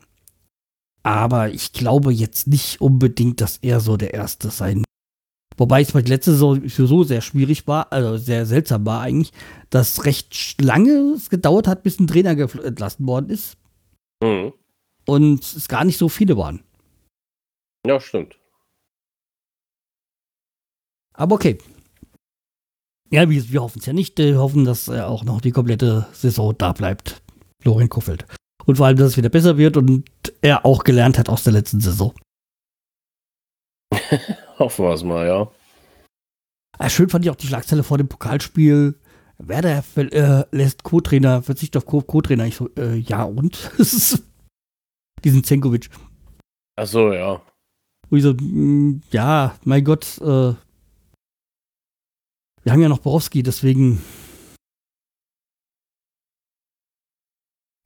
Aber 1.01 1.50
ich 1.50 1.74
glaube 1.74 2.13
jetzt 2.13 2.45
nicht 2.45 2.79
unbedingt, 2.79 3.41
dass 3.41 3.57
er 3.57 3.79
so 3.79 3.98
der 3.98 4.13
Erste 4.13 4.51
sein. 4.51 4.83
Wobei 5.61 5.81
es 5.81 5.91
bei 5.91 6.01
der 6.01 6.09
letzten 6.09 6.31
Saison 6.31 6.67
so 6.67 7.03
sehr 7.03 7.21
schwierig 7.21 7.67
war, 7.67 7.93
also 7.93 8.17
sehr 8.17 8.47
seltsam 8.47 8.83
war 8.83 9.01
eigentlich, 9.01 9.31
dass 9.69 10.05
recht 10.05 10.59
lange 10.59 11.13
es 11.13 11.29
gedauert 11.29 11.67
hat, 11.67 11.83
bis 11.83 11.99
ein 11.99 12.07
Trainer 12.07 12.31
entlassen 12.31 13.05
worden 13.05 13.29
ist 13.29 13.57
hm. 14.23 14.53
und 15.05 15.43
es 15.43 15.67
gar 15.67 15.85
nicht 15.85 15.99
so 15.99 16.09
viele 16.09 16.35
waren. 16.35 16.63
Ja, 17.85 17.99
stimmt. 17.99 18.39
Aber 21.13 21.35
okay. 21.35 21.59
Ja, 23.11 23.29
wir, 23.29 23.51
wir 23.51 23.61
hoffen 23.61 23.77
es 23.81 23.85
ja 23.85 23.93
nicht. 23.93 24.17
Wir 24.17 24.39
hoffen, 24.39 24.65
dass 24.65 24.87
er 24.87 25.09
auch 25.09 25.23
noch 25.23 25.41
die 25.41 25.51
komplette 25.51 26.07
Saison 26.11 26.55
da 26.57 26.73
bleibt. 26.73 27.21
Florian 27.61 27.89
Kofeld. 27.89 28.25
Und 28.65 28.77
vor 28.77 28.87
allem, 28.87 28.97
dass 28.97 29.09
es 29.09 29.17
wieder 29.17 29.29
besser 29.29 29.59
wird 29.59 29.77
und 29.77 30.09
er 30.41 30.65
auch 30.65 30.83
gelernt 30.83 31.19
hat 31.19 31.29
aus 31.29 31.43
der 31.43 31.53
letzten 31.53 31.81
Saison. 31.81 32.15
Hoffen 34.61 34.85
wir 34.85 34.93
es 34.93 35.03
mal, 35.03 35.25
ja. 35.25 35.51
Ah, 36.77 36.87
schön 36.87 37.09
fand 37.09 37.25
ich 37.25 37.31
auch 37.31 37.35
die 37.35 37.47
Schlagzeile 37.47 37.81
vor 37.81 37.97
dem 37.97 38.07
Pokalspiel. 38.07 38.93
Werder 39.39 39.83
äh, 39.95 40.45
lässt 40.55 40.83
Co-Trainer, 40.83 41.41
verzichtet 41.41 41.83
auf 41.83 42.05
Co-Trainer. 42.05 42.45
Ich 42.45 42.57
so, 42.57 42.69
äh, 42.75 42.97
ja 42.97 43.23
und? 43.23 43.71
Diesen 45.23 45.43
Zenkovic. 45.43 45.89
Ach 46.75 46.85
so, 46.85 47.11
ja. 47.11 47.41
Wo 48.11 48.15
ich 48.15 48.21
so, 48.21 48.33
mh, 48.33 48.39
mm, 48.39 49.01
ja, 49.09 49.55
mein 49.63 49.83
Gott, 49.83 50.19
äh, 50.19 50.53
wir 52.63 52.71
haben 52.71 52.81
ja 52.81 52.89
noch 52.89 52.99
Borowski, 52.99 53.41
deswegen 53.41 53.99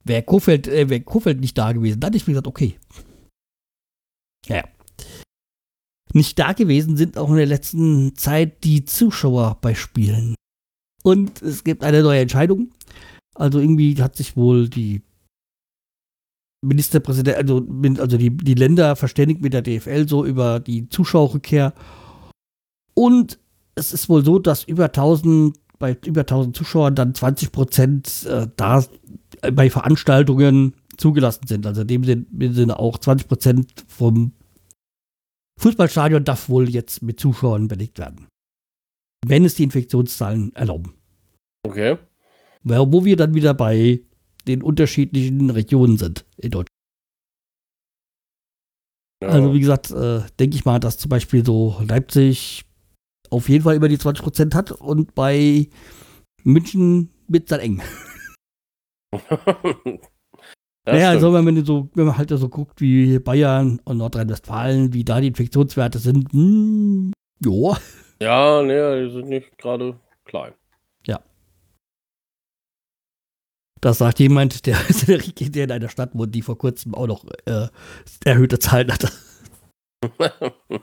wäre 0.04 0.22
Kofeld, 0.22 0.68
äh, 0.68 0.90
wär 0.90 1.00
Kofeld 1.00 1.40
nicht 1.40 1.56
da 1.56 1.72
gewesen. 1.72 2.00
Dann 2.00 2.08
hätte 2.08 2.18
ich 2.18 2.26
mir 2.26 2.34
gesagt, 2.34 2.48
okay. 2.48 2.78
Ja, 4.46 4.56
ja. 4.56 4.75
Nicht 6.16 6.38
da 6.38 6.54
gewesen 6.54 6.96
sind 6.96 7.18
auch 7.18 7.28
in 7.28 7.36
der 7.36 7.44
letzten 7.44 8.16
Zeit 8.16 8.64
die 8.64 8.86
Zuschauer 8.86 9.58
bei 9.60 9.74
Spielen. 9.74 10.34
Und 11.02 11.42
es 11.42 11.62
gibt 11.62 11.84
eine 11.84 12.02
neue 12.02 12.20
Entscheidung. 12.20 12.72
Also 13.34 13.60
irgendwie 13.60 14.02
hat 14.02 14.16
sich 14.16 14.34
wohl 14.34 14.70
die 14.70 15.02
Ministerpräsident, 16.64 17.36
also, 17.36 17.66
also 17.98 18.16
die, 18.16 18.34
die 18.34 18.54
Länder 18.54 18.96
verständigt 18.96 19.42
mit 19.42 19.52
der 19.52 19.60
DFL 19.60 20.08
so 20.08 20.24
über 20.24 20.58
die 20.58 20.88
Zuschauerrückkehr. 20.88 21.74
Und 22.94 23.38
es 23.74 23.92
ist 23.92 24.08
wohl 24.08 24.24
so, 24.24 24.38
dass 24.38 24.64
über 24.64 24.86
1000, 24.86 25.54
bei 25.78 25.98
über 26.06 26.22
1000 26.22 26.56
Zuschauern 26.56 26.94
dann 26.94 27.14
20 27.14 27.52
Prozent 27.52 28.24
äh, 28.24 28.48
da 28.56 28.82
bei 29.52 29.68
Veranstaltungen 29.68 30.76
zugelassen 30.96 31.46
sind. 31.46 31.66
Also 31.66 31.82
in 31.82 32.26
dem 32.30 32.54
Sinne 32.54 32.78
auch 32.78 32.96
20 32.96 33.28
Prozent 33.28 33.84
vom 33.86 34.32
Fußballstadion 35.58 36.24
darf 36.24 36.48
wohl 36.48 36.68
jetzt 36.68 37.02
mit 37.02 37.18
Zuschauern 37.18 37.68
belegt 37.68 37.98
werden. 37.98 38.28
Wenn 39.26 39.44
es 39.44 39.54
die 39.54 39.64
Infektionszahlen 39.64 40.54
erlauben. 40.54 40.94
Okay. 41.66 41.98
Wo 42.62 43.04
wir 43.04 43.16
dann 43.16 43.34
wieder 43.34 43.54
bei 43.54 44.00
den 44.46 44.62
unterschiedlichen 44.62 45.50
Regionen 45.50 45.96
sind 45.96 46.24
in 46.36 46.50
Deutschland. 46.50 46.68
Ja. 49.22 49.28
Also 49.30 49.54
wie 49.54 49.60
gesagt, 49.60 49.90
äh, 49.90 50.20
denke 50.38 50.56
ich 50.56 50.64
mal, 50.64 50.78
dass 50.78 50.98
zum 50.98 51.08
Beispiel 51.08 51.44
so 51.44 51.80
Leipzig 51.86 52.64
auf 53.30 53.48
jeden 53.48 53.64
Fall 53.64 53.76
über 53.76 53.88
die 53.88 53.98
20 53.98 54.22
Prozent 54.22 54.54
hat 54.54 54.72
und 54.72 55.14
bei 55.14 55.68
München 56.44 57.10
wird 57.26 57.44
es 57.44 57.48
dann 57.48 57.60
eng. 57.60 57.82
Naja, 60.86 61.10
also 61.10 61.32
wenn 61.32 61.44
man, 61.44 61.64
so, 61.64 61.90
wenn 61.94 62.06
man 62.06 62.16
halt 62.16 62.30
so 62.30 62.48
guckt, 62.48 62.80
wie 62.80 63.18
Bayern 63.18 63.80
und 63.84 63.98
Nordrhein-Westfalen, 63.98 64.92
wie 64.92 65.04
da 65.04 65.20
die 65.20 65.26
Infektionswerte 65.26 65.98
sind, 65.98 66.32
hm, 66.32 67.12
jo. 67.44 67.76
Ja, 68.20 68.62
ne, 68.62 69.04
die 69.04 69.12
sind 69.12 69.28
nicht 69.28 69.58
gerade 69.58 69.98
klein. 70.24 70.52
Ja. 71.04 71.20
Das 73.80 73.98
sagt 73.98 74.20
jemand, 74.20 74.64
der, 74.66 74.78
der 75.08 75.64
in 75.64 75.72
einer 75.72 75.88
Stadt 75.88 76.14
wohnt, 76.14 76.34
die 76.34 76.42
vor 76.42 76.56
kurzem 76.56 76.94
auch 76.94 77.08
noch 77.08 77.24
äh, 77.46 77.66
erhöhte 78.24 78.60
Zahlen 78.60 78.92
hatte. 78.92 79.10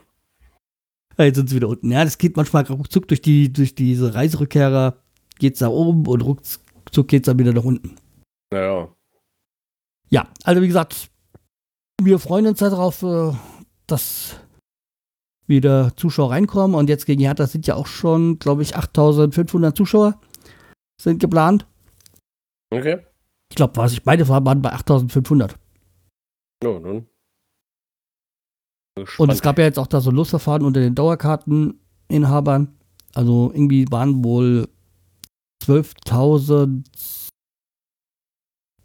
Jetzt 1.16 1.36
sind 1.36 1.48
sie 1.48 1.56
wieder 1.56 1.68
unten. 1.68 1.90
Ja, 1.92 2.04
das 2.04 2.18
geht 2.18 2.36
manchmal 2.36 2.64
ruckzuck 2.64 3.08
durch, 3.08 3.22
die, 3.22 3.50
durch 3.52 3.74
diese 3.74 4.14
Reiserückkehrer, 4.14 4.98
geht's 5.38 5.60
da 5.60 5.68
oben 5.68 6.06
und 6.06 6.20
ruckzuck 6.22 7.08
geht's 7.08 7.26
dann 7.26 7.38
wieder 7.38 7.52
nach 7.54 7.64
unten. 7.64 7.96
Naja. 8.52 8.94
Ja, 10.14 10.28
also 10.44 10.62
wie 10.62 10.68
gesagt, 10.68 11.10
wir 12.00 12.20
freuen 12.20 12.46
uns 12.46 12.60
darauf, 12.60 13.02
äh, 13.02 13.32
dass 13.88 14.36
wieder 15.48 15.96
Zuschauer 15.96 16.30
reinkommen. 16.30 16.76
Und 16.76 16.88
jetzt 16.88 17.04
gegen 17.04 17.20
Hertha 17.20 17.48
sind 17.48 17.66
ja 17.66 17.74
auch 17.74 17.88
schon, 17.88 18.38
glaube 18.38 18.62
ich, 18.62 18.76
8500 18.76 19.76
Zuschauer 19.76 20.20
sind 21.02 21.18
geplant. 21.18 21.66
Okay. 22.70 23.04
Ich 23.50 23.56
glaube, 23.56 23.76
was 23.76 23.92
ich 23.92 24.04
beide 24.04 24.28
waren 24.28 24.62
bei 24.62 24.72
8500. 24.72 25.58
Ja, 26.62 26.78
dann 26.78 27.08
und 29.18 29.32
es 29.32 29.42
gab 29.42 29.58
ja 29.58 29.64
jetzt 29.64 29.80
auch 29.80 29.88
da 29.88 30.00
so 30.00 30.10
ein 30.10 30.16
Losverfahren 30.16 30.64
unter 30.64 30.78
den 30.78 30.94
Dauerkarteninhabern. 30.94 32.78
Also 33.12 33.50
irgendwie 33.52 33.90
waren 33.90 34.22
wohl 34.22 34.68
12.000 35.64 36.84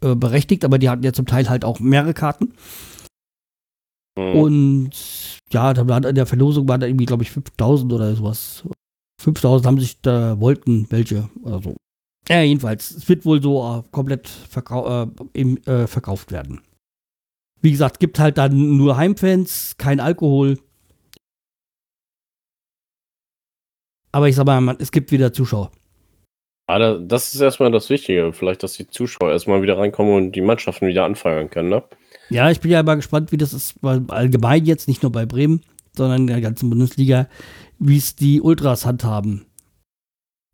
äh, 0.02 0.14
berechtigt, 0.14 0.64
aber 0.64 0.78
die 0.78 0.88
hatten 0.88 1.02
ja 1.02 1.12
zum 1.12 1.26
Teil 1.26 1.48
halt 1.48 1.64
auch 1.64 1.80
mehrere 1.80 2.14
Karten. 2.14 2.54
Mhm. 4.16 4.34
Und 4.34 4.90
ja, 5.52 5.72
da 5.72 5.88
war 5.88 6.04
in 6.04 6.14
der 6.14 6.26
Verlosung 6.26 6.68
waren 6.68 6.80
da 6.80 6.86
irgendwie, 6.86 7.06
glaube 7.06 7.22
ich, 7.22 7.30
5.000 7.30 7.92
oder 7.94 8.14
sowas. 8.14 8.64
5.000 9.22 9.64
haben 9.64 9.80
sich 9.80 10.00
da, 10.00 10.40
wollten 10.40 10.86
welche 10.90 11.28
oder 11.42 11.62
so. 11.62 11.76
Ja, 12.28 12.42
jedenfalls, 12.42 12.90
es 12.90 13.08
wird 13.08 13.24
wohl 13.24 13.42
so 13.42 13.62
äh, 13.62 13.82
komplett 13.90 14.28
verkau 14.28 15.04
äh, 15.04 15.08
im, 15.32 15.56
äh, 15.64 15.86
verkauft 15.86 16.30
werden. 16.30 16.60
Wie 17.60 17.72
gesagt, 17.72 17.98
gibt 17.98 18.18
halt 18.18 18.38
dann 18.38 18.76
nur 18.76 18.96
Heimfans, 18.96 19.76
kein 19.76 20.00
Alkohol. 20.00 20.58
Aber 24.12 24.28
ich 24.28 24.36
sag 24.36 24.46
mal, 24.46 24.76
es 24.78 24.92
gibt 24.92 25.12
wieder 25.12 25.32
Zuschauer. 25.32 25.70
Aber 26.70 27.00
das 27.00 27.34
ist 27.34 27.40
erstmal 27.40 27.72
das 27.72 27.90
Wichtige. 27.90 28.32
Vielleicht, 28.32 28.62
dass 28.62 28.74
die 28.74 28.86
Zuschauer 28.86 29.32
erstmal 29.32 29.60
wieder 29.60 29.76
reinkommen 29.76 30.14
und 30.14 30.32
die 30.32 30.40
Mannschaften 30.40 30.86
wieder 30.86 31.04
anfeuern 31.04 31.50
können, 31.50 31.68
ne? 31.68 31.82
Ja, 32.28 32.48
ich 32.48 32.60
bin 32.60 32.70
ja 32.70 32.80
mal 32.84 32.94
gespannt, 32.94 33.32
wie 33.32 33.36
das 33.36 33.52
ist, 33.52 33.74
allgemein 33.82 34.64
jetzt, 34.64 34.86
nicht 34.86 35.02
nur 35.02 35.10
bei 35.10 35.26
Bremen, 35.26 35.62
sondern 35.96 36.20
in 36.20 36.26
der 36.28 36.40
ganzen 36.40 36.70
Bundesliga, 36.70 37.26
wie 37.80 37.96
es 37.96 38.14
die 38.14 38.40
Ultras 38.40 38.86
handhaben. 38.86 39.46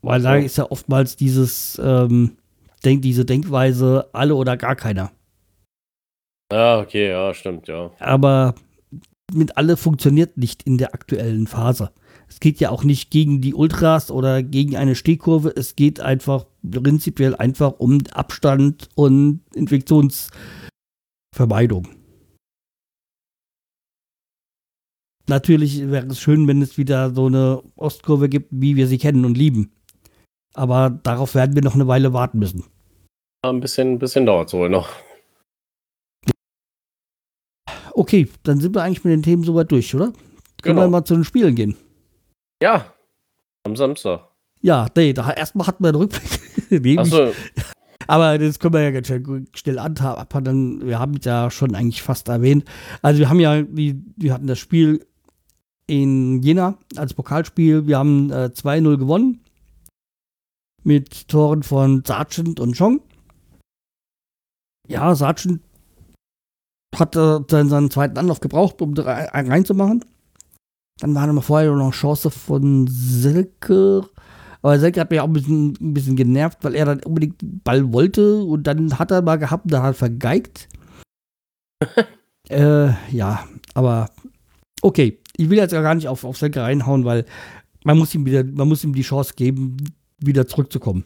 Weil 0.01 0.23
da 0.23 0.37
ist 0.37 0.57
ja 0.57 0.71
oftmals 0.71 1.17
dieses, 1.17 1.79
ähm, 1.85 2.39
denk, 2.83 3.03
diese 3.03 3.27
Denkweise, 3.27 4.09
alle 4.15 4.37
oder 4.37 4.57
gar 4.57 4.75
keiner. 4.75 5.13
Ja, 6.51 6.79
okay, 6.81 7.11
ja, 7.11 7.35
stimmt, 7.35 7.69
ja. 7.69 7.91
Aber 7.99 8.55
mit 9.35 9.59
alle 9.59 9.77
funktioniert 9.77 10.39
nicht 10.39 10.63
in 10.63 10.79
der 10.79 10.95
aktuellen 10.95 11.47
Phase. 11.47 11.91
Es 12.29 12.41
geht 12.41 12.61
ja 12.61 12.71
auch 12.71 12.85
nicht 12.85 13.11
gegen 13.11 13.41
die 13.41 13.55
Ultras 13.55 14.11
oder 14.11 14.43
gegen 14.43 14.77
eine 14.77 14.95
Stehkurve. 14.95 15.53
Es 15.55 15.77
geht 15.77 16.01
einfach 16.01 16.47
prinzipiell 16.69 17.37
einfach 17.37 17.75
um 17.79 18.03
Abstand 18.13 18.89
und 18.95 19.41
Infektionsvermeidung. 19.55 21.89
Natürlich 25.29 25.91
wäre 25.91 26.07
es 26.07 26.21
schön, 26.21 26.47
wenn 26.47 26.63
es 26.63 26.79
wieder 26.79 27.13
so 27.15 27.27
eine 27.27 27.63
Ostkurve 27.75 28.29
gibt, 28.29 28.49
wie 28.53 28.77
wir 28.77 28.87
sie 28.87 28.99
kennen 28.99 29.25
und 29.25 29.37
lieben. 29.37 29.73
Aber 30.55 30.91
darauf 30.91 31.35
werden 31.35 31.57
wir 31.57 31.63
noch 31.63 31.75
eine 31.75 31.89
Weile 31.89 32.13
warten 32.13 32.39
müssen. 32.39 32.65
ein 33.43 33.61
bisschen, 33.61 33.95
ein 33.95 33.99
bisschen 33.99 34.27
dauert 34.27 34.49
es 34.49 34.55
wohl 34.55 34.71
noch. 34.71 34.89
Okay, 37.93 38.29
dann 38.43 38.61
sind 38.61 38.75
wir 38.75 38.83
eigentlich 38.83 39.05
mit 39.05 39.13
den 39.13 39.23
Themen 39.23 39.43
soweit 39.43 39.73
durch, 39.73 39.95
oder? 39.95 40.13
Können 40.63 40.77
genau. 40.77 40.83
wir 40.83 40.89
mal 40.89 41.05
zu 41.05 41.15
den 41.15 41.25
Spielen 41.25 41.55
gehen? 41.55 41.77
Ja, 42.63 42.93
am 43.65 43.77
Samstag. 43.77 44.29
Ja, 44.63 44.87
nee, 44.97 45.13
da, 45.13 45.31
erstmal 45.33 45.67
hatten 45.67 45.85
wir 45.85 45.89
einen 45.89 45.99
Rückblick. 45.99 46.99
Achso. 46.99 47.33
Aber 48.09 48.39
das 48.39 48.59
können 48.59 48.75
wir 48.75 48.83
ja 48.83 48.91
ganz 48.93 49.09
schnell 49.09 49.79
antappen. 49.79 50.87
Wir 50.87 50.99
haben 50.99 51.17
es 51.17 51.25
ja 51.25 51.51
schon 51.51 51.75
eigentlich 51.75 52.03
fast 52.03 52.29
erwähnt. 52.29 52.65
Also 53.03 53.19
wir 53.19 53.29
haben 53.29 53.41
ja, 53.41 53.63
die, 53.63 54.01
wir 54.17 54.33
hatten 54.33 54.47
das 54.47 54.59
Spiel 54.59 55.05
in 55.87 56.41
Jena 56.43 56.79
als 56.97 57.15
Pokalspiel. 57.15 57.87
Wir 57.87 57.99
haben 57.99 58.31
äh, 58.31 58.51
2-0 58.55 58.97
gewonnen. 58.97 59.41
Mit 60.85 61.27
Toren 61.29 61.65
von 61.65 62.05
Sargent 62.05 62.61
und 62.61 62.77
Chong. 62.77 63.01
Ja, 64.87 65.15
Sargent 65.17 65.61
hat 66.95 67.17
äh, 67.17 67.41
dann 67.49 67.69
seinen 67.69 67.91
zweiten 67.91 68.19
Anlauf 68.19 68.39
gebraucht, 68.39 68.81
um 68.81 68.95
reinzumachen. 68.97 70.05
Dann 70.99 71.15
war 71.15 71.27
noch 71.27 71.45
vorher 71.45 71.73
noch 71.73 71.93
Chance 71.93 72.31
von 72.31 72.87
Selke. 72.89 74.09
Aber 74.63 74.79
Selke 74.79 75.01
hat 75.01 75.11
mich 75.11 75.21
auch 75.21 75.27
ein 75.27 75.33
bisschen, 75.33 75.77
ein 75.81 75.95
bisschen 75.95 76.17
genervt, 76.17 76.59
weil 76.63 76.75
er 76.75 76.87
dann 76.87 77.03
unbedingt 77.05 77.41
den 77.41 77.61
Ball 77.61 77.93
wollte 77.93 78.43
und 78.43 78.65
dann 78.65 78.99
hat 78.99 79.11
er 79.11 79.23
mal 79.23 79.37
gehabt 79.37 79.71
dann 79.71 79.83
hat 79.83 79.91
er 79.91 79.95
vergeigt. 79.95 80.69
äh, 82.49 82.89
ja, 83.15 83.47
aber 83.75 84.11
okay. 84.83 85.21
Ich 85.39 85.51
will 85.51 85.59
jetzt 85.59 85.73
gar 85.73 85.95
nicht 85.95 86.09
auf, 86.09 86.25
auf 86.25 86.39
Selke 86.39 86.63
reinhauen, 86.63 87.05
weil 87.05 87.27
man 87.85 87.99
muss 87.99 88.15
ihm 88.15 88.25
wieder, 88.25 88.43
man 88.43 88.67
muss 88.67 88.83
ihm 88.83 88.95
die 88.95 89.03
Chance 89.03 89.35
geben, 89.37 89.77
wieder 90.19 90.47
zurückzukommen. 90.47 91.05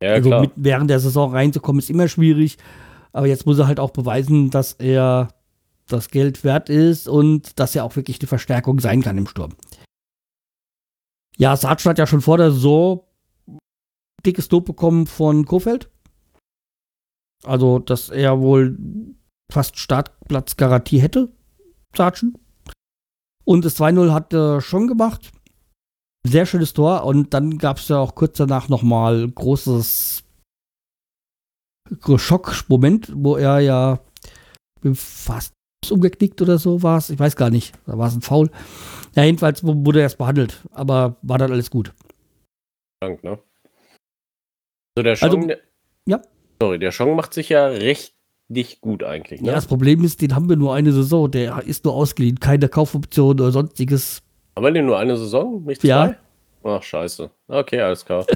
Ja, 0.00 0.12
also 0.12 0.40
mit, 0.40 0.52
während 0.54 0.88
der 0.88 1.00
Saison 1.00 1.32
reinzukommen, 1.32 1.80
ist 1.80 1.90
immer 1.90 2.06
schwierig. 2.06 2.58
Aber 3.12 3.26
jetzt 3.26 3.44
muss 3.44 3.58
er 3.58 3.66
halt 3.66 3.80
auch 3.80 3.90
beweisen, 3.90 4.50
dass 4.50 4.72
er 4.74 5.33
das 5.88 6.08
Geld 6.08 6.44
wert 6.44 6.68
ist 6.68 7.08
und 7.08 7.58
dass 7.58 7.74
er 7.74 7.84
auch 7.84 7.96
wirklich 7.96 8.20
eine 8.20 8.28
Verstärkung 8.28 8.80
sein 8.80 9.02
kann 9.02 9.18
im 9.18 9.26
Sturm. 9.26 9.54
Ja, 11.36 11.56
Sartre 11.56 11.90
hat 11.90 11.98
ja 11.98 12.06
schon 12.06 12.20
vor 12.20 12.38
der 12.38 12.52
Saison 12.52 13.04
dickes 14.24 14.50
Lob 14.50 14.64
bekommen 14.64 15.06
von 15.06 15.44
Kofeld. 15.44 15.90
Also, 17.44 17.78
dass 17.78 18.08
er 18.08 18.40
wohl 18.40 18.78
fast 19.52 19.78
Startplatzgarantie 19.78 20.98
hätte, 20.98 21.32
Sargent. 21.94 22.38
Und 23.44 23.64
das 23.64 23.78
2-0 23.78 24.12
hat 24.12 24.32
er 24.32 24.62
schon 24.62 24.86
gemacht. 24.86 25.32
Sehr 26.26 26.46
schönes 26.46 26.72
Tor. 26.72 27.04
Und 27.04 27.34
dann 27.34 27.58
gab 27.58 27.76
es 27.76 27.88
ja 27.88 27.98
auch 27.98 28.14
kurz 28.14 28.38
danach 28.38 28.70
nochmal 28.70 29.28
großes 29.28 30.24
Schockmoment, 32.16 33.12
wo 33.14 33.36
er 33.36 33.60
ja 33.60 34.00
fast 34.94 35.52
umgeknickt 35.92 36.40
oder 36.42 36.58
so 36.58 36.82
war 36.82 36.98
es. 36.98 37.10
Ich 37.10 37.18
weiß 37.18 37.36
gar 37.36 37.50
nicht. 37.50 37.74
Da 37.86 37.98
war 37.98 38.08
es 38.08 38.14
ein 38.14 38.22
Foul. 38.22 38.50
Ja, 39.14 39.24
jedenfalls 39.24 39.64
wurde 39.64 40.00
er 40.00 40.04
erst 40.04 40.18
behandelt. 40.18 40.62
Aber 40.72 41.16
war 41.22 41.38
dann 41.38 41.52
alles 41.52 41.70
gut. 41.70 41.92
Dank, 43.00 43.22
ne? 43.22 43.38
So, 44.96 45.02
der 45.02 45.16
Chong, 45.16 45.50
also, 45.50 45.62
ja. 46.06 46.22
Sorry, 46.60 46.78
der 46.78 46.92
Chong 46.92 47.16
macht 47.16 47.34
sich 47.34 47.48
ja 47.48 47.66
recht 47.66 48.14
nicht 48.48 48.80
gut 48.80 49.02
eigentlich. 49.02 49.40
Ne? 49.40 49.48
Ja, 49.48 49.54
das 49.54 49.66
Problem 49.66 50.04
ist, 50.04 50.22
den 50.22 50.34
haben 50.34 50.48
wir 50.48 50.56
nur 50.56 50.74
eine 50.74 50.92
Saison. 50.92 51.30
Der 51.30 51.62
ist 51.64 51.84
nur 51.84 51.94
ausgeliehen, 51.94 52.40
keine 52.40 52.68
Kaufoption 52.68 53.40
oder 53.40 53.50
sonstiges. 53.50 54.22
Haben 54.56 54.64
wir 54.64 54.72
den 54.72 54.86
nur 54.86 54.98
eine 54.98 55.16
Saison? 55.16 55.64
Nicht 55.64 55.80
zwei? 55.80 55.88
Ja. 55.88 56.16
Ach, 56.62 56.82
scheiße. 56.82 57.30
Okay, 57.48 57.80
alles 57.80 58.04
klar. 58.04 58.26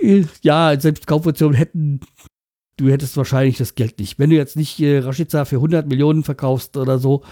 ja, 0.42 0.78
selbst 0.78 1.06
Kaufoptionen 1.06 1.56
hätten, 1.56 2.00
du 2.76 2.90
hättest 2.90 3.16
wahrscheinlich 3.16 3.58
das 3.58 3.74
Geld 3.74 3.98
nicht. 3.98 4.18
Wenn 4.18 4.30
du 4.30 4.36
jetzt 4.36 4.56
nicht 4.56 4.80
äh, 4.80 4.98
Rashica 4.98 5.44
für 5.44 5.56
100 5.56 5.86
Millionen 5.86 6.22
verkaufst 6.22 6.76
oder 6.76 6.98
so. 6.98 7.22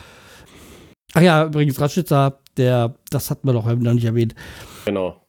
Ach 1.12 1.22
ja, 1.22 1.46
übrigens, 1.46 1.80
Rashica, 1.80 2.38
der, 2.56 2.94
das 3.10 3.30
hatten 3.30 3.46
wir 3.46 3.52
doch 3.52 3.66
noch 3.66 3.94
nicht 3.94 4.04
erwähnt. 4.04 4.34
Genau. 4.84 5.20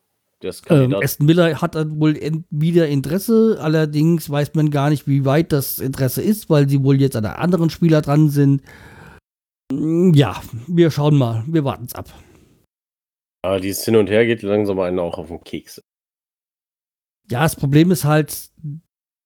Ähm, 0.69 0.93
Aston 0.95 1.25
Miller 1.25 1.61
hat 1.61 1.75
wohl 1.75 2.19
wieder 2.49 2.87
Interesse, 2.87 3.57
allerdings 3.59 4.29
weiß 4.29 4.53
man 4.53 4.69
gar 4.69 4.89
nicht, 4.89 5.07
wie 5.07 5.25
weit 5.25 5.51
das 5.51 5.79
Interesse 5.79 6.21
ist, 6.21 6.49
weil 6.49 6.69
sie 6.69 6.83
wohl 6.83 6.99
jetzt 7.01 7.15
an 7.15 7.25
anderen 7.25 7.69
Spieler 7.69 8.01
dran 8.01 8.29
sind. 8.29 8.61
Mm, 9.71 10.11
ja, 10.13 10.39
wir 10.67 10.91
schauen 10.91 11.17
mal, 11.17 11.43
wir 11.47 11.63
warten 11.63 11.85
es 11.85 11.95
ab. 11.95 12.13
Aber 13.43 13.59
dieses 13.59 13.85
Hin 13.85 13.95
und 13.95 14.09
Her 14.09 14.25
geht 14.25 14.43
langsam 14.43 14.79
einen 14.79 14.99
auch 14.99 15.17
auf 15.17 15.29
den 15.29 15.43
Keks. 15.43 15.81
Ja, 17.29 17.41
das 17.41 17.55
Problem 17.55 17.89
ist 17.89 18.03
halt, 18.03 18.49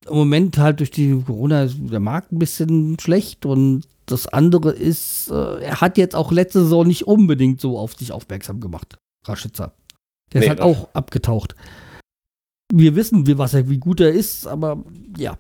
im 0.08 0.16
Moment 0.16 0.58
halt 0.58 0.80
durch 0.80 0.92
die 0.92 1.22
Corona 1.26 1.64
ist 1.64 1.78
der 1.80 2.00
Markt 2.00 2.32
ein 2.32 2.40
bisschen 2.40 2.98
schlecht 3.00 3.46
und 3.46 3.84
das 4.06 4.28
andere 4.28 4.72
ist, 4.72 5.30
äh, 5.30 5.62
er 5.62 5.82
hat 5.82 5.98
jetzt 5.98 6.16
auch 6.16 6.32
letzte 6.32 6.64
Saison 6.64 6.88
nicht 6.88 7.06
unbedingt 7.08 7.62
so 7.62 7.78
auf 7.78 7.94
sich 7.94 8.12
aufmerksam 8.12 8.60
gemacht, 8.60 8.98
Raschitzer. 9.26 9.74
Der 10.34 10.40
nee, 10.40 10.46
ist 10.46 10.50
halt 10.50 10.62
auch 10.62 10.90
abgetaucht. 10.94 11.56
Wir 12.72 12.96
wissen, 12.96 13.28
wie, 13.28 13.38
was 13.38 13.54
er, 13.54 13.70
wie 13.70 13.78
gut 13.78 14.00
er 14.00 14.12
ist, 14.12 14.48
aber 14.48 14.84
ja. 15.18 15.38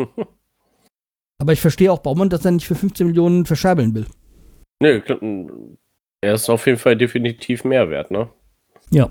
aber 1.38 1.52
ich 1.52 1.60
verstehe 1.60 1.92
auch 1.92 2.00
Baumann, 2.00 2.30
dass 2.30 2.44
er 2.44 2.52
nicht 2.52 2.66
für 2.66 2.74
15 2.74 3.06
Millionen 3.08 3.46
verscherbeln 3.46 3.94
will. 3.94 4.06
Nee, 4.80 5.02
er 6.20 6.34
ist 6.34 6.48
auf 6.48 6.66
jeden 6.66 6.78
Fall 6.78 6.96
definitiv 6.96 7.64
mehr 7.64 7.90
wert, 7.90 8.10
ne? 8.10 8.28
Ja. 8.90 9.10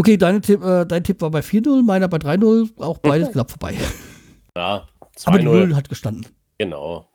Okay, 0.00 0.16
Tipp, 0.16 0.64
äh, 0.64 0.86
dein 0.86 1.04
Tipp 1.04 1.20
war 1.20 1.30
bei 1.30 1.40
4-0, 1.40 1.82
meiner 1.82 2.08
bei 2.08 2.16
3-0, 2.16 2.80
auch 2.80 2.96
beides 2.96 3.30
knapp 3.32 3.50
vorbei. 3.50 3.74
Ja, 4.56 4.88
aber 5.26 5.38
die 5.38 5.44
0 5.44 5.76
hat 5.76 5.90
gestanden. 5.90 6.24
Genau. 6.56 7.06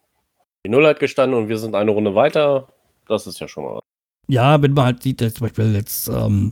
Die 0.63 0.69
0 0.69 0.86
hat 0.86 1.00
gestanden 1.00 1.36
und 1.36 1.50
wir 1.50 1.58
sind 1.58 1.74
eine 1.74 1.89
Runde 1.89 2.13
weiter. 2.13 2.67
Das 3.08 3.26
ist 3.26 3.39
ja 3.39 3.48
schon 3.48 3.63
mal 3.63 3.76
was. 3.78 3.82
Ja, 4.28 4.62
wenn 4.62 4.74
man 4.74 4.86
halt 4.86 5.02
sieht, 5.02 5.19
dass 5.19 5.34
zum 5.34 5.48
Beispiel 5.48 5.74
jetzt 5.74 6.10
ähm, 6.10 6.52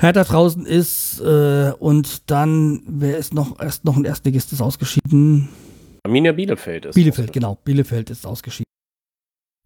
Hertha 0.00 0.24
draußen 0.24 0.64
ist 0.64 1.20
äh, 1.20 1.72
und 1.78 2.30
dann, 2.30 2.82
wer 2.86 3.18
ist 3.18 3.34
noch, 3.34 3.60
erst 3.60 3.84
noch 3.84 3.98
ein 3.98 4.06
Erstligist 4.06 4.50
ist 4.54 4.62
ausgeschieden? 4.62 5.50
Arminia 6.04 6.32
Bielefeld 6.32 6.86
ist. 6.86 6.94
Bielefeld, 6.94 7.34
genau. 7.34 7.58
Bielefeld 7.64 8.08
ist 8.08 8.26
ausgeschieden. 8.26 8.64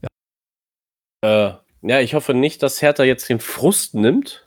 Ja. 0.02 1.50
Äh, 1.50 1.54
ja, 1.82 2.00
ich 2.00 2.14
hoffe 2.14 2.34
nicht, 2.34 2.64
dass 2.64 2.82
Hertha 2.82 3.04
jetzt 3.04 3.28
den 3.28 3.38
Frust 3.38 3.94
nimmt, 3.94 4.45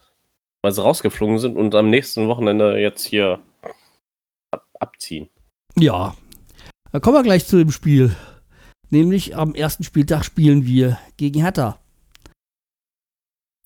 weil 0.61 0.71
sie 0.71 0.81
rausgeflogen 0.81 1.39
sind 1.39 1.55
und 1.57 1.75
am 1.75 1.89
nächsten 1.89 2.27
Wochenende 2.27 2.77
jetzt 2.77 3.05
hier 3.05 3.39
ab 4.51 4.65
abziehen. 4.79 5.29
Ja. 5.77 6.15
Da 6.91 6.99
kommen 6.99 7.17
wir 7.17 7.23
gleich 7.23 7.45
zu 7.45 7.57
dem 7.57 7.71
Spiel. 7.71 8.15
Nämlich 8.89 9.35
am 9.35 9.53
ersten 9.53 9.83
Spieltag 9.83 10.25
spielen 10.25 10.65
wir 10.65 10.97
gegen 11.17 11.41
Hertha. 11.41 11.79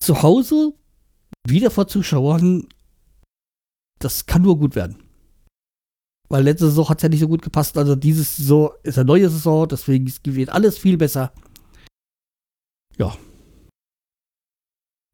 Zu 0.02 0.22
Hause, 0.22 0.74
wieder 1.46 1.70
vor 1.70 1.88
Zuschauern, 1.88 2.68
das 3.98 4.26
kann 4.26 4.42
nur 4.42 4.58
gut 4.58 4.74
werden. 4.74 5.02
Weil 6.28 6.44
letzte 6.44 6.66
Saison 6.66 6.88
hat 6.88 6.98
es 6.98 7.02
ja 7.02 7.08
nicht 7.08 7.20
so 7.20 7.28
gut 7.28 7.42
gepasst. 7.42 7.78
Also 7.78 7.96
diese 7.96 8.22
Saison 8.22 8.70
ist 8.82 8.98
eine 8.98 9.06
neue 9.06 9.30
Saison, 9.30 9.66
deswegen 9.68 10.12
wird 10.24 10.50
alles 10.50 10.78
viel 10.78 10.96
besser. 10.96 11.32
Ja. 12.98 13.16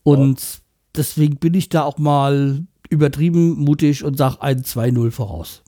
Und. 0.02 0.62
Deswegen 0.96 1.36
bin 1.36 1.54
ich 1.54 1.68
da 1.68 1.84
auch 1.84 1.98
mal 1.98 2.66
übertrieben 2.88 3.54
mutig 3.56 4.04
und 4.04 4.16
sage 4.16 4.42
1-2-0 4.42 5.10
voraus. 5.10 5.62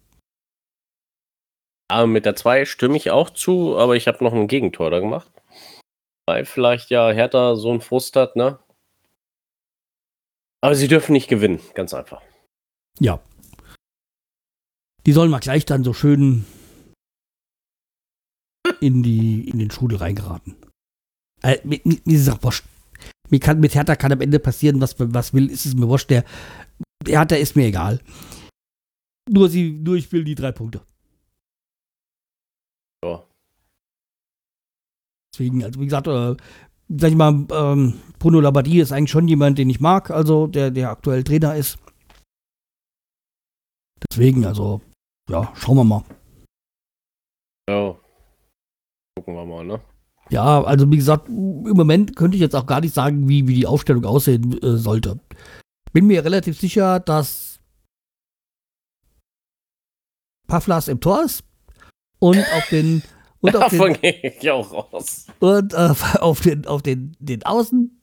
Aber 1.89 2.07
mit 2.07 2.25
der 2.25 2.37
2 2.37 2.65
stimme 2.65 2.97
ich 2.97 3.11
auch 3.11 3.31
zu, 3.31 3.77
aber 3.77 3.97
ich 3.97 4.09
habe 4.09 4.25
noch 4.25 4.33
ein 4.33 4.49
Gegentor 4.49 4.91
da 4.91 5.01
gemacht. 5.01 5.31
Weil 6.27 6.45
vielleicht 6.45 6.91
ja 6.91 7.11
Hertha 7.11 7.57
so 7.57 7.71
einen 7.71 7.81
Frust 7.81 8.17
hat, 8.17 8.37
ne? 8.37 8.59
Aber 10.63 10.75
sie 10.75 10.89
dürfen 10.89 11.13
nicht 11.13 11.29
gewinnen, 11.29 11.61
ganz 11.75 11.93
einfach. 11.93 12.23
Ja. 12.99 13.21
Die 15.05 15.13
sollen 15.13 15.31
mal 15.31 15.41
gleich 15.41 15.67
dann 15.67 15.83
so 15.83 15.93
schön 15.93 16.47
in, 18.81 19.03
die, 19.03 19.49
in 19.49 19.59
den 19.59 19.71
Strudel 19.71 19.99
reingeraten. 19.99 20.57
Äh, 21.43 21.59
mir, 21.65 21.81
mir, 21.85 22.01
ist 22.07 22.31
auch 22.31 22.43
wurscht. 22.43 22.65
Mir 23.33 23.41
kann, 23.41 23.61
mit 23.61 23.75
Hertha 23.75 23.97
kann 23.97 24.13
am 24.13 24.21
Ende 24.21 24.39
passieren, 24.39 24.81
was, 24.83 24.95
was 24.99 25.33
will, 25.33 25.51
ist 25.51 25.65
es 25.65 25.75
mir 25.75 25.89
wurscht. 25.89 26.11
Der 26.11 26.25
Hertha 27.07 27.35
ist 27.37 27.57
mir 27.57 27.65
egal. 27.65 27.99
Nur, 29.29 29.49
sie, 29.49 29.73
nur 29.73 29.97
ich 29.97 30.13
will 30.13 30.23
die 30.23 30.35
drei 30.35 30.53
Punkte. 30.53 30.83
Ja. 33.03 33.25
Deswegen, 35.33 35.65
also 35.65 35.81
wie 35.81 35.87
gesagt, 35.87 36.09
äh, 36.09 36.37
sag 36.89 37.11
ich 37.11 37.17
mal, 37.17 37.47
ähm, 37.51 38.03
Bruno 38.19 38.41
Labbadia 38.41 38.83
ist 38.83 38.93
eigentlich 38.93 39.11
schon 39.11 39.29
jemand, 39.29 39.57
den 39.57 39.71
ich 39.71 39.81
mag, 39.81 40.11
also 40.11 40.47
der, 40.47 40.71
der 40.71 40.91
aktuell 40.91 41.25
Trainer 41.25 41.57
ist. 41.57 41.79
Deswegen, 44.11 44.45
also, 44.45 44.83
ja, 45.31 45.51
schauen 45.57 45.79
wir 45.79 45.85
mal. 45.85 46.05
Ja. 47.71 47.97
Gucken 49.17 49.35
wir 49.35 49.47
mal, 49.47 49.65
ne? 49.65 49.81
Ja, 50.33 50.65
also 50.65 50.91
wie 50.91 50.97
gesagt, 50.97 51.29
im 51.29 51.77
Moment 51.77 52.17
könnte 52.17 52.37
ich 52.37 52.41
jetzt 52.41 52.57
auch 52.57 52.65
gar 52.65 52.81
nicht 52.81 52.95
sagen, 52.95 53.29
wie, 53.29 53.47
wie 53.47 53.55
die 53.55 53.67
Aufstellung 53.67 54.07
aussehen 54.07 54.59
äh, 54.63 54.79
sollte. 54.79 55.21
Bin 55.93 56.07
mir 56.07 56.25
relativ 56.25 56.59
sicher, 56.59 57.01
dass 57.01 57.61
Pavlas 60.49 60.89
im 60.89 61.01
Tor 61.01 61.25
ist 61.25 61.45
und 62.19 62.39
auf 62.39 62.67
den 62.71 63.03
und 63.43 63.55
auf 63.57 63.71
Davon 63.71 63.93
gehe 64.01 64.19
ich 64.23 64.51
auch 64.51 64.73
raus. 64.73 65.27
Und 65.39 65.75
äh, 65.75 65.93
auf 66.21 66.41
den 66.41 66.67
auf 66.67 66.81
den 66.81 67.15
den 67.19 67.43
Außen 67.43 68.01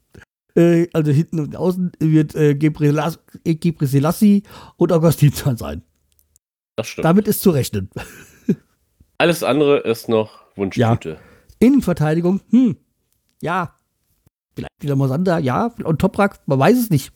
äh, 0.56 0.88
also 0.94 1.12
hinten 1.12 1.40
und 1.40 1.56
außen 1.56 1.94
wird 2.00 2.36
äh, 2.36 2.54
Gebre 2.54 3.88
Selassie 3.88 4.44
und 4.78 4.92
Augustinsson 4.92 5.58
sein. 5.58 5.82
Das 6.76 6.90
stimmt. 6.90 7.06
Damit 7.06 7.28
ist 7.28 7.42
zu 7.42 7.50
rechnen. 7.50 7.90
Alles 9.18 9.42
andere 9.42 9.80
ist 9.80 10.10
noch 10.10 10.42
Wunschtüte. 10.56 11.10
Ja. 11.10 11.29
Innenverteidigung, 11.60 12.42
hm, 12.50 12.78
ja. 13.42 13.76
Vielleicht 14.56 14.72
wieder 14.82 14.96
Mosander, 14.96 15.40
ja. 15.40 15.74
Und 15.84 16.00
Toprak, 16.00 16.40
man 16.48 16.60
weiß 16.60 16.78
es 16.78 16.90
nicht. 16.90 17.12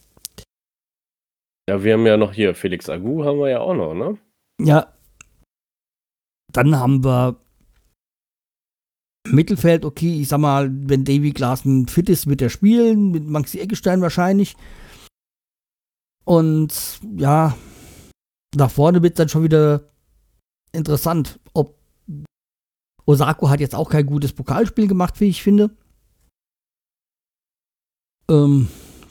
Ja, 1.69 1.83
wir 1.83 1.93
haben 1.93 2.05
ja 2.05 2.17
noch 2.17 2.33
hier 2.33 2.55
Felix 2.55 2.89
Agu, 2.89 3.23
haben 3.23 3.39
wir 3.39 3.49
ja 3.49 3.59
auch 3.59 3.73
noch, 3.73 3.93
ne? 3.93 4.17
Ja, 4.59 4.93
dann 6.53 6.79
haben 6.79 7.03
wir 7.03 7.35
Mittelfeld, 9.27 9.85
okay, 9.85 10.21
ich 10.21 10.27
sag 10.27 10.39
mal, 10.39 10.69
wenn 10.71 11.03
Davy 11.03 11.31
Klaassen 11.31 11.87
fit 11.87 12.09
ist, 12.09 12.27
wird 12.27 12.41
er 12.41 12.49
spielen, 12.49 13.11
mit 13.11 13.25
Maxi 13.25 13.59
Eggestein 13.59 14.01
wahrscheinlich. 14.01 14.55
Und 16.25 16.99
ja, 17.17 17.57
nach 18.55 18.71
vorne 18.71 19.01
wird 19.01 19.13
es 19.13 19.17
dann 19.17 19.29
schon 19.29 19.43
wieder 19.43 19.89
interessant, 20.71 21.39
ob 21.53 21.77
Osako 23.05 23.49
hat 23.49 23.59
jetzt 23.59 23.75
auch 23.75 23.89
kein 23.89 24.05
gutes 24.05 24.33
Pokalspiel 24.33 24.87
gemacht, 24.87 25.19
wie 25.19 25.27
ich 25.27 25.43
finde. 25.43 25.75
Ähm, 28.29 28.69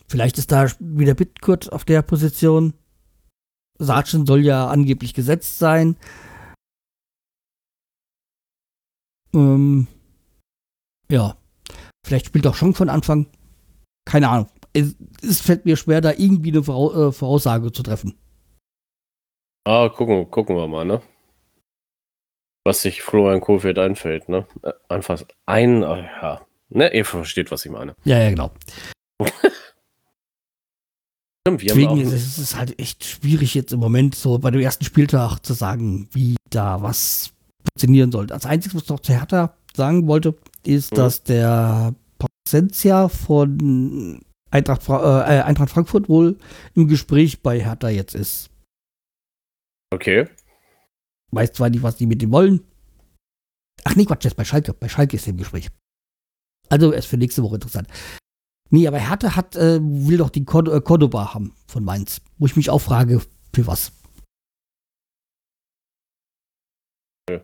vielleicht 0.08 0.38
ist 0.38 0.52
da 0.52 0.66
wieder 0.78 1.14
Bitkurt 1.14 1.72
auf 1.72 1.84
der 1.84 2.02
Position. 2.02 2.74
Sargent 3.78 4.26
soll 4.26 4.44
ja 4.44 4.68
angeblich 4.68 5.12
gesetzt 5.14 5.58
sein. 5.58 5.96
Ähm, 9.34 9.86
ja. 11.10 11.36
Vielleicht 12.04 12.26
spielt 12.26 12.46
auch 12.46 12.54
schon 12.54 12.74
von 12.74 12.88
Anfang. 12.88 13.26
Keine 14.04 14.28
Ahnung. 14.28 14.48
Es, 14.72 14.96
es 15.22 15.40
fällt 15.40 15.64
mir 15.64 15.76
schwer, 15.76 16.00
da 16.00 16.12
irgendwie 16.12 16.50
eine 16.50 16.60
äh, 16.60 17.12
Voraussage 17.12 17.72
zu 17.72 17.82
treffen. 17.82 18.14
Ah, 19.64 19.88
gucken, 19.88 20.28
gucken 20.30 20.56
wir 20.56 20.66
mal, 20.66 20.84
ne? 20.84 21.02
Was 22.64 22.82
sich 22.82 23.02
Florian 23.02 23.40
Kohfeldt 23.40 23.78
einfällt, 23.78 24.28
ne? 24.28 24.46
Äh, 24.62 24.72
einfach 24.88 25.22
ein, 25.46 25.82
oh 25.84 25.96
ja. 25.96 26.46
Ne, 26.68 26.94
ihr 26.94 27.04
versteht, 27.04 27.50
was 27.50 27.64
ich 27.66 27.70
meine. 27.72 27.94
Ja, 28.04 28.18
ja, 28.18 28.30
genau. 28.30 28.50
Deswegen 31.46 32.00
ist 32.00 32.38
es 32.38 32.54
halt 32.56 32.78
echt 32.78 33.04
schwierig 33.04 33.54
jetzt 33.54 33.72
im 33.72 33.80
Moment 33.80 34.14
so 34.14 34.38
bei 34.38 34.50
dem 34.52 34.60
ersten 34.60 34.84
Spieltag 34.84 35.40
zu 35.40 35.54
sagen, 35.54 36.08
wie 36.12 36.36
da 36.50 36.80
was 36.82 37.32
funktionieren 37.68 38.12
soll. 38.12 38.28
Das 38.28 38.46
Einzige, 38.46 38.76
was 38.76 38.84
ich 38.84 38.88
noch 38.88 39.00
zu 39.00 39.12
Hertha 39.12 39.54
sagen 39.74 40.06
wollte, 40.06 40.36
ist, 40.64 40.92
Mhm. 40.92 40.96
dass 40.96 41.22
der 41.24 41.94
Potentia 42.18 43.08
von 43.08 44.20
Eintracht, 44.52 44.84
Fra 44.84 45.26
äh, 45.28 45.42
Eintracht 45.42 45.70
Frankfurt 45.70 46.08
wohl 46.08 46.36
im 46.74 46.86
Gespräch 46.86 47.42
bei 47.42 47.58
Hertha 47.60 47.88
jetzt 47.88 48.14
ist. 48.14 48.48
okay. 49.92 50.28
Weiß 51.34 51.52
zwar 51.52 51.70
nicht, 51.70 51.82
was 51.82 51.96
die 51.96 52.06
mit 52.06 52.22
ihm 52.22 52.30
wollen. 52.32 52.60
Ach 53.84 53.96
nee, 53.96 54.04
Quatsch, 54.04 54.24
jetzt 54.24 54.36
bei 54.36 54.44
Schalke. 54.44 54.74
Bei 54.74 54.88
Schalke 54.88 55.16
ist 55.16 55.26
er 55.26 55.30
im 55.30 55.38
Gespräch. 55.38 55.68
Also 56.68 56.92
ist 56.92 57.06
für 57.06 57.16
nächste 57.16 57.42
Woche 57.42 57.56
interessant. 57.56 57.88
Nee, 58.70 58.86
aber 58.86 58.98
Hertha 58.98 59.36
hat, 59.36 59.56
äh, 59.56 59.80
will 59.82 60.18
doch 60.18 60.30
die 60.30 60.44
Cord 60.44 60.68
äh, 60.68 60.80
Cordoba 60.80 61.34
haben 61.34 61.54
von 61.66 61.84
Mainz. 61.84 62.20
Wo 62.38 62.46
ich 62.46 62.56
mich 62.56 62.70
auch 62.70 62.78
frage, 62.78 63.20
für 63.54 63.66
was? 63.66 63.92
Ja. 67.28 67.42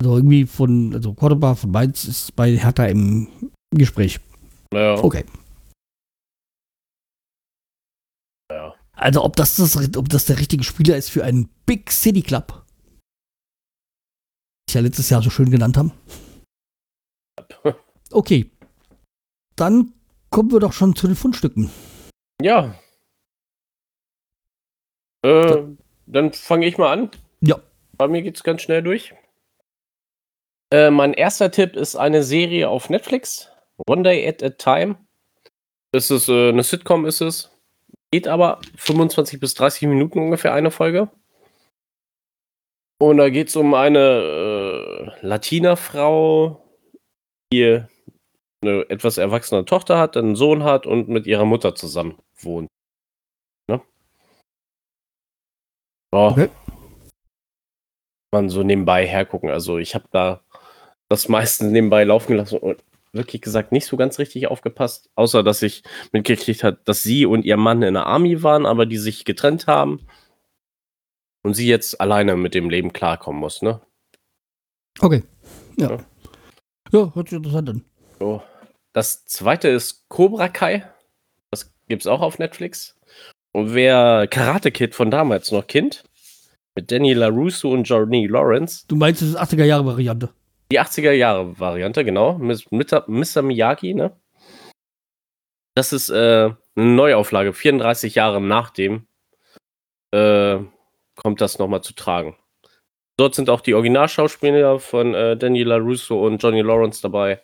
Also 0.00 0.16
irgendwie 0.16 0.44
von, 0.46 0.94
also 0.94 1.14
Cordoba 1.14 1.54
von 1.54 1.70
Mainz 1.70 2.04
ist 2.04 2.36
bei 2.36 2.56
Hertha 2.56 2.86
im 2.86 3.28
Gespräch. 3.74 4.20
Naja, 4.72 4.94
Okay. 5.02 5.24
ja. 8.50 8.74
Also 8.92 9.24
ob 9.24 9.36
das, 9.36 9.56
das, 9.56 9.76
ob 9.96 10.08
das 10.08 10.26
der 10.26 10.38
richtige 10.38 10.64
Spieler 10.64 10.96
ist 10.96 11.10
für 11.10 11.24
einen 11.24 11.48
Big 11.64 11.90
City 11.90 12.22
Club. 12.22 12.63
Ja 14.74 14.80
letztes 14.80 15.08
Jahr 15.10 15.22
so 15.22 15.30
schön 15.30 15.50
genannt 15.50 15.76
haben. 15.76 15.92
Okay. 18.12 18.48
Dann 19.56 19.92
kommen 20.30 20.52
wir 20.52 20.60
doch 20.60 20.72
schon 20.72 20.94
zu 20.94 21.08
den 21.08 21.16
Fundstücken. 21.16 21.68
Ja. 22.40 22.78
Äh, 25.22 25.62
dann 26.06 26.32
fange 26.32 26.66
ich 26.66 26.78
mal 26.78 26.92
an. 26.92 27.10
Ja. 27.40 27.60
Bei 27.98 28.06
mir 28.06 28.22
geht's 28.22 28.44
ganz 28.44 28.62
schnell 28.62 28.84
durch. 28.84 29.14
Äh, 30.70 30.90
mein 30.90 31.12
erster 31.12 31.50
Tipp 31.50 31.74
ist 31.74 31.96
eine 31.96 32.22
Serie 32.22 32.68
auf 32.68 32.88
Netflix. 32.88 33.50
One 33.88 34.04
Day 34.04 34.28
at 34.28 34.44
a 34.44 34.50
Time. 34.50 34.96
Es 35.90 36.10
ist 36.12 36.28
äh, 36.28 36.50
eine 36.50 36.62
Sitcom, 36.62 37.06
ist 37.06 37.20
es. 37.20 37.50
Geht 38.12 38.28
aber 38.28 38.60
25 38.76 39.40
bis 39.40 39.54
30 39.54 39.88
Minuten 39.88 40.20
ungefähr 40.20 40.54
eine 40.54 40.70
Folge. 40.70 41.10
Und 43.04 43.18
da 43.18 43.28
geht 43.28 43.48
es 43.48 43.56
um 43.56 43.74
eine 43.74 43.98
äh, 45.20 45.26
Latina-Frau, 45.26 46.64
die 47.52 47.82
eine 48.62 48.88
etwas 48.88 49.18
erwachsene 49.18 49.66
Tochter 49.66 49.98
hat, 49.98 50.16
einen 50.16 50.36
Sohn 50.36 50.64
hat 50.64 50.86
und 50.86 51.10
mit 51.10 51.26
ihrer 51.26 51.44
Mutter 51.44 51.74
zusammen 51.74 52.18
wohnt. 52.40 52.70
Ne? 53.68 53.82
Ja, 56.14 56.28
Okay. 56.28 56.48
Man 58.32 58.48
so 58.48 58.62
nebenbei 58.62 59.06
hergucken. 59.06 59.50
Also 59.50 59.76
ich 59.76 59.94
habe 59.94 60.06
da 60.10 60.40
das 61.10 61.28
meiste 61.28 61.66
nebenbei 61.66 62.04
laufen 62.04 62.32
gelassen 62.32 62.58
und 62.58 62.82
wirklich 63.12 63.42
gesagt 63.42 63.70
nicht 63.70 63.84
so 63.84 63.98
ganz 63.98 64.18
richtig 64.18 64.46
aufgepasst, 64.46 65.10
außer 65.14 65.42
dass 65.42 65.60
ich 65.60 65.82
mitgekriegt 66.12 66.64
habe, 66.64 66.78
dass 66.86 67.02
sie 67.02 67.26
und 67.26 67.44
ihr 67.44 67.58
Mann 67.58 67.82
in 67.82 67.94
der 67.94 68.06
Army 68.06 68.42
waren, 68.42 68.64
aber 68.64 68.86
die 68.86 68.96
sich 68.96 69.26
getrennt 69.26 69.66
haben 69.66 70.06
und 71.44 71.54
sie 71.54 71.68
jetzt 71.68 72.00
alleine 72.00 72.36
mit 72.36 72.54
dem 72.54 72.68
Leben 72.70 72.92
klarkommen 72.92 73.40
muss. 73.40 73.62
Ne? 73.62 73.80
Okay. 75.00 75.22
Ja. 75.76 75.90
Ja. 75.90 75.98
Ja, 76.92 77.14
hört 77.14 77.28
sich 77.28 77.36
interessant 77.36 77.68
an. 77.70 77.84
So. 78.18 78.42
Das 78.92 79.24
zweite 79.24 79.68
ist 79.68 80.08
Cobra 80.08 80.48
Kai. 80.48 80.88
Das 81.50 81.72
gibt's 81.88 82.06
auch 82.06 82.20
auf 82.20 82.38
Netflix. 82.38 82.96
Und 83.52 83.74
wer 83.74 84.26
Karate 84.28 84.70
Kid 84.72 84.94
von 84.94 85.10
damals 85.10 85.50
noch 85.52 85.66
kennt, 85.66 86.04
mit 86.76 86.90
Danny 86.90 87.12
LaRusso 87.14 87.70
und 87.70 87.84
Johnny 87.84 88.26
Lawrence, 88.26 88.84
Du 88.88 88.96
meinst, 88.96 89.22
das 89.22 89.28
ist 89.30 89.38
80er 89.38 89.64
Jahre 89.64 89.86
Variante. 89.86 90.30
die 90.72 90.80
80er 90.80 91.12
Jahre 91.12 91.58
Variante, 91.58 92.04
genau, 92.04 92.36
mit, 92.38 92.70
mit 92.72 92.90
Mr. 92.90 93.42
Miyagi, 93.42 93.94
ne? 93.94 94.16
Das 95.76 95.92
ist 95.92 96.08
äh, 96.10 96.50
eine 96.76 96.94
Neuauflage, 96.94 97.52
34 97.52 98.14
Jahre 98.14 98.40
nachdem 98.40 99.06
äh, 100.12 100.58
kommt 101.14 101.40
das 101.40 101.58
nochmal 101.58 101.82
zu 101.82 101.94
tragen. 101.94 102.36
Dort 103.16 103.34
sind 103.34 103.48
auch 103.48 103.60
die 103.60 103.74
Originalschauspieler 103.74 104.80
von 104.80 105.14
äh, 105.14 105.36
Danny 105.36 105.62
LaRusso 105.62 106.26
und 106.26 106.42
Johnny 106.42 106.62
Lawrence 106.62 107.00
dabei. 107.00 107.40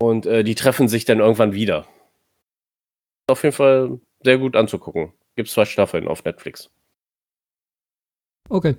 Und 0.00 0.26
äh, 0.26 0.42
die 0.42 0.54
treffen 0.54 0.88
sich 0.88 1.04
dann 1.04 1.20
irgendwann 1.20 1.52
wieder. 1.52 1.86
Auf 3.28 3.42
jeden 3.42 3.54
Fall 3.54 4.00
sehr 4.22 4.38
gut 4.38 4.56
anzugucken. 4.56 5.12
Gibt 5.36 5.50
zwei 5.50 5.64
Staffeln 5.64 6.08
auf 6.08 6.24
Netflix. 6.24 6.70
Okay. 8.48 8.76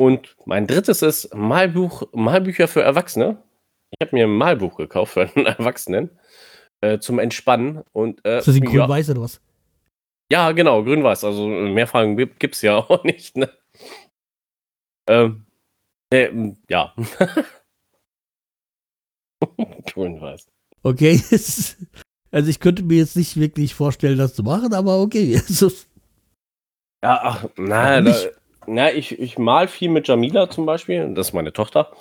Und 0.00 0.36
mein 0.44 0.66
drittes 0.66 1.02
ist 1.02 1.34
Malbuch, 1.34 2.02
Malbücher 2.12 2.66
für 2.66 2.82
Erwachsene. 2.82 3.42
Ich 3.90 4.04
habe 4.04 4.16
mir 4.16 4.24
ein 4.24 4.36
Malbuch 4.36 4.76
gekauft 4.76 5.12
für 5.12 5.22
einen 5.22 5.46
Erwachsenen 5.58 6.10
äh, 6.80 6.98
zum 6.98 7.18
Entspannen. 7.18 7.82
Und, 7.92 8.24
äh, 8.24 8.38
Ist 8.38 8.48
das 8.48 8.58
ja, 8.58 8.64
grün-weiß 8.64 9.10
oder 9.10 9.20
was? 9.20 9.40
Ja, 10.30 10.52
genau, 10.52 10.82
grün-weiß. 10.82 11.24
Also 11.24 11.46
mehr 11.46 11.86
Fragen 11.86 12.16
gibt 12.16 12.54
es 12.54 12.62
ja 12.62 12.76
auch 12.88 13.04
nicht. 13.04 13.36
Ne? 13.36 13.50
Ähm, 15.08 15.46
äh, 16.12 16.30
ja. 16.68 16.94
grün-weiß. 19.86 20.46
Okay. 20.82 21.20
Also 22.30 22.50
ich 22.50 22.58
könnte 22.58 22.82
mir 22.82 22.98
jetzt 22.98 23.16
nicht 23.16 23.38
wirklich 23.38 23.74
vorstellen, 23.74 24.18
das 24.18 24.34
zu 24.34 24.42
machen, 24.42 24.74
aber 24.74 25.00
okay. 25.00 25.36
Also, 25.36 25.68
Ja, 27.04 27.20
ach, 27.22 27.44
na, 27.56 28.00
da, 28.00 28.12
na 28.66 28.92
ich, 28.92 29.16
ich 29.20 29.38
mal 29.38 29.68
viel 29.68 29.88
mit 29.88 30.08
Jamila 30.08 30.50
zum 30.50 30.66
Beispiel, 30.66 31.14
das 31.14 31.28
ist 31.28 31.32
meine 31.32 31.52
Tochter. 31.52 31.92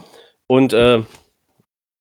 Und 0.47 0.73
äh, 0.73 1.03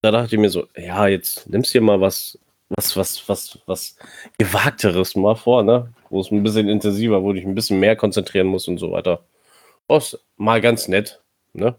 da 0.01 0.11
dachte 0.11 0.35
ich 0.35 0.41
mir 0.41 0.49
so, 0.49 0.67
ja, 0.75 1.07
jetzt 1.09 1.47
nimmst 1.51 1.75
du 1.75 1.79
dir 1.81 1.85
mal 1.85 2.01
was, 2.01 2.39
was, 2.77 2.97
was, 2.97 3.29
was, 3.29 3.59
was 3.67 3.97
Gewagteres 4.39 5.15
mal 5.17 5.35
vor, 5.35 5.63
ne? 5.63 5.93
Wo 6.11 6.21
es 6.21 6.31
ein 6.31 6.43
bisschen 6.43 6.69
intensiver, 6.69 7.23
wo 7.23 7.29
du 7.29 7.35
dich 7.35 7.47
ein 7.47 7.55
bisschen 7.55 7.81
mehr 7.81 7.97
konzentrieren 7.97 8.47
musst 8.47 8.69
und 8.69 8.79
so 8.79 8.93
weiter. 8.93 9.25
Oh, 9.89 9.99
ist 9.99 10.19
mal 10.37 10.61
ganz 10.61 10.89
nett, 10.89 11.23
ne? 11.53 11.77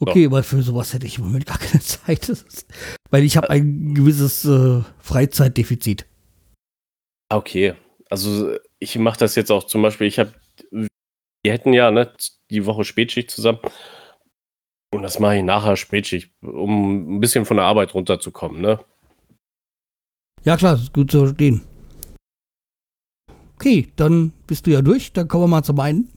okay, 0.00 0.30
weil 0.30 0.42
für 0.42 0.62
sowas 0.62 0.94
hätte 0.94 1.06
ich 1.06 1.18
im 1.18 1.24
Moment 1.24 1.46
gar 1.46 1.58
keine 1.58 1.80
Zeit. 1.80 2.28
Ist, 2.28 2.66
weil 3.10 3.24
ich 3.24 3.36
habe 3.36 3.50
ein 3.50 3.94
gewisses 3.94 4.44
äh, 4.44 4.82
Freizeitdefizit. 5.00 6.06
Okay, 7.30 7.74
also 8.08 8.56
ich 8.78 8.96
mache 8.98 9.18
das 9.18 9.34
jetzt 9.34 9.50
auch 9.50 9.64
zum 9.64 9.82
Beispiel, 9.82 10.06
ich 10.06 10.18
habe, 10.18 10.32
wir 10.70 11.52
hätten 11.52 11.74
ja 11.74 11.90
ne, 11.90 12.12
die 12.50 12.64
Woche 12.64 12.84
Spätschicht 12.84 13.30
zusammen 13.30 13.58
und 14.92 15.02
das 15.02 15.18
mache 15.18 15.36
ich 15.36 15.42
nachher 15.42 15.76
Spätschicht, 15.76 16.30
um 16.42 17.16
ein 17.16 17.20
bisschen 17.20 17.44
von 17.44 17.56
der 17.56 17.66
Arbeit 17.66 17.94
runterzukommen, 17.94 18.60
ne? 18.60 18.80
Ja 20.44 20.56
klar, 20.56 20.74
ist 20.74 20.94
gut 20.94 21.10
zu 21.10 21.18
verstehen. 21.18 21.62
Okay, 23.56 23.88
dann 23.96 24.32
bist 24.46 24.66
du 24.66 24.70
ja 24.70 24.82
durch. 24.82 25.12
Dann 25.12 25.26
kommen 25.26 25.44
wir 25.44 25.48
mal 25.48 25.64
zu 25.64 25.74
meinen 25.74 26.12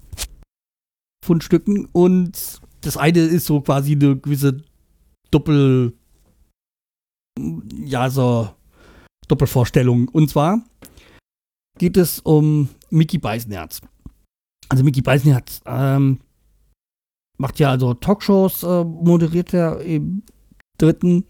Fundstücken. 1.25 1.87
Und 1.91 2.61
das 2.81 2.97
eine 2.97 3.19
ist 3.19 3.45
so 3.45 3.61
quasi 3.61 3.93
eine 3.93 4.15
gewisse 4.15 4.63
Doppel, 5.31 5.93
ja, 7.83 8.09
so 8.09 8.49
Doppelvorstellung. 9.27 10.07
Und 10.09 10.29
zwar 10.29 10.61
geht 11.79 11.97
es 11.97 12.19
um 12.19 12.69
Mickey 12.91 13.17
Beisenherz. 13.17 13.81
Also 14.69 14.83
Mickey 14.83 15.01
Beisenherz 15.01 15.61
ähm, 15.65 16.19
macht 17.41 17.59
ja 17.59 17.69
also 17.71 17.93
Talkshows, 17.93 18.63
äh, 18.63 18.83
moderiert 18.85 19.53
er 19.53 19.81
im 19.81 20.23
dritten. 20.77 21.25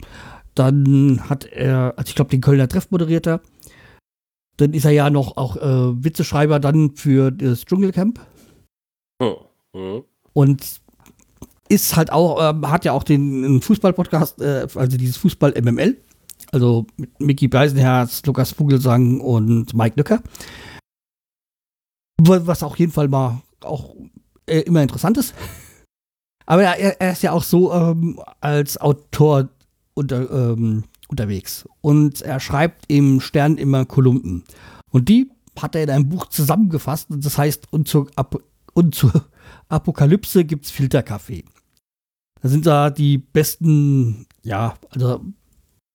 Dann 0.54 1.30
hat 1.30 1.46
er, 1.46 1.94
also 1.98 2.10
ich 2.10 2.16
glaube, 2.16 2.30
den 2.30 2.42
Kölner 2.42 2.68
Treff 2.68 2.92
moderiert 2.92 3.26
er. 3.26 3.42
Dann 4.58 4.74
ist 4.74 4.86
er 4.86 4.92
ja 4.92 5.10
noch 5.10 5.38
auch 5.38 5.56
äh, 5.56 6.04
Witzeschreiber 6.04 6.60
dann 6.60 6.96
für 6.96 7.32
das 7.32 7.66
Dschungelcamp. 7.66 8.20
Hm. 9.24 9.36
Hm. 9.76 10.04
Und 10.34 10.82
ist 11.70 11.96
halt 11.96 12.12
auch, 12.12 12.38
ähm, 12.50 12.70
hat 12.70 12.84
ja 12.84 12.92
auch 12.92 13.04
den 13.04 13.62
Fußball-Podcast, 13.62 14.42
äh, 14.42 14.68
also 14.76 14.98
dieses 14.98 15.16
Fußball-MML. 15.18 15.98
Also 16.52 16.86
mit 16.98 17.18
Mickey 17.22 17.48
Beisenherz, 17.48 18.22
Lukas 18.26 18.52
Vogelsang 18.52 19.22
und 19.22 19.74
Mike 19.74 19.96
Nöcker. 19.96 20.22
Wa- 22.22 22.42
Was 22.46 22.62
auf 22.62 22.78
jeden 22.78 22.92
Fall 22.92 23.08
mal 23.08 23.42
auch 23.62 23.96
äh, 24.48 24.60
immer 24.62 24.82
interessant 24.84 25.18
ist. 25.18 25.34
Aber 26.46 26.64
er, 26.64 27.00
er 27.00 27.12
ist 27.12 27.24
ja 27.24 27.32
auch 27.32 27.44
so 27.44 27.74
ähm, 27.74 28.20
als 28.40 28.80
Autor 28.80 29.50
unter, 29.94 30.30
ähm, 30.32 30.84
unterwegs. 31.08 31.68
Und 31.82 32.22
er 32.22 32.40
schreibt 32.40 32.86
im 32.88 33.20
Stern 33.22 33.58
immer 33.58 33.86
Kolumnen. 33.86 34.44
Und 34.90 35.10
die 35.10 35.30
hat 35.60 35.76
er 35.76 35.84
in 35.84 35.90
einem 35.90 36.10
Buch 36.10 36.28
zusammengefasst. 36.28 37.12
Und 37.12 37.26
das 37.26 37.38
heißt 37.38 37.72
Unzug, 37.72 38.12
Ab, 38.16 38.38
und 38.74 38.96
zur 38.96 39.12
Apokalypse 39.70 40.46
gibt 40.46 40.66
es 40.66 40.72
Filterkaffee. 40.72 41.46
Da 42.42 42.50
sind 42.50 42.66
da 42.66 42.90
die 42.90 43.18
besten, 43.18 44.26
ja, 44.42 44.76
also 44.90 45.22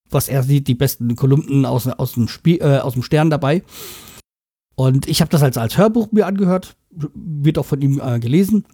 was 0.08 0.28
er 0.28 0.42
sieht, 0.44 0.68
die 0.68 0.74
besten 0.74 1.16
Kolumnen 1.16 1.66
aus, 1.66 1.88
aus, 1.88 2.12
dem, 2.12 2.28
Spiel, 2.28 2.58
äh, 2.60 2.78
aus 2.78 2.92
dem 2.92 3.02
Stern 3.02 3.30
dabei. 3.30 3.64
Und 4.76 5.08
ich 5.08 5.20
habe 5.20 5.30
das 5.30 5.42
als, 5.42 5.58
als 5.58 5.76
Hörbuch 5.78 6.12
mir 6.12 6.26
angehört, 6.26 6.76
wird 6.90 7.58
auch 7.58 7.66
von 7.66 7.80
ihm 7.80 8.00
äh, 8.00 8.20
gelesen. 8.20 8.66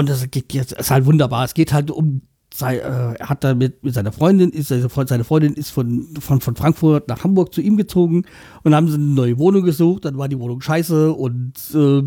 Und 0.00 0.08
das 0.08 0.30
geht 0.30 0.54
jetzt, 0.54 0.72
ist 0.72 0.90
halt 0.90 1.04
wunderbar. 1.04 1.44
Es 1.44 1.52
geht 1.52 1.74
halt 1.74 1.90
um, 1.90 2.22
sei, 2.54 2.78
äh, 2.78 3.16
er 3.18 3.28
hat 3.28 3.44
da 3.44 3.54
mit, 3.54 3.84
mit 3.84 3.92
seiner 3.92 4.12
Freundin, 4.12 4.48
ist, 4.48 4.68
seine 4.68 4.88
Freundin 4.88 5.52
ist 5.52 5.68
von, 5.68 6.08
von, 6.18 6.40
von 6.40 6.56
Frankfurt 6.56 7.06
nach 7.06 7.22
Hamburg 7.22 7.52
zu 7.52 7.60
ihm 7.60 7.76
gezogen 7.76 8.24
und 8.62 8.74
haben 8.74 8.88
sie 8.88 8.94
eine 8.94 9.04
neue 9.04 9.38
Wohnung 9.38 9.62
gesucht. 9.62 10.06
Dann 10.06 10.16
war 10.16 10.28
die 10.28 10.38
Wohnung 10.38 10.62
scheiße 10.62 11.12
und 11.12 11.52
äh, 11.74 12.02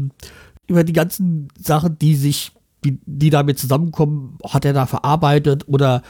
über 0.67 0.84
die 0.84 0.93
ganzen 0.93 1.49
Sachen, 1.56 1.99
die 1.99 2.15
sich, 2.15 2.51
die, 2.84 2.99
die 3.06 3.29
damit 3.29 3.60
zusammenkommen, 3.60 4.39
hat 4.43 4.65
er 4.65 4.73
da 4.73 4.88
verarbeitet 4.88 5.67
oder 5.67 6.01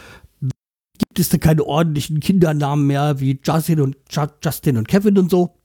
gibt 0.98 1.20
es 1.20 1.28
da 1.28 1.38
keine 1.38 1.66
ordentlichen 1.66 2.22
Kindernamen 2.22 2.88
mehr 2.88 3.20
wie 3.20 3.42
Justin 3.44 3.82
und, 3.82 3.98
Justin 4.42 4.78
und 4.78 4.88
Kevin 4.88 5.18
und 5.18 5.30
so. 5.30 5.58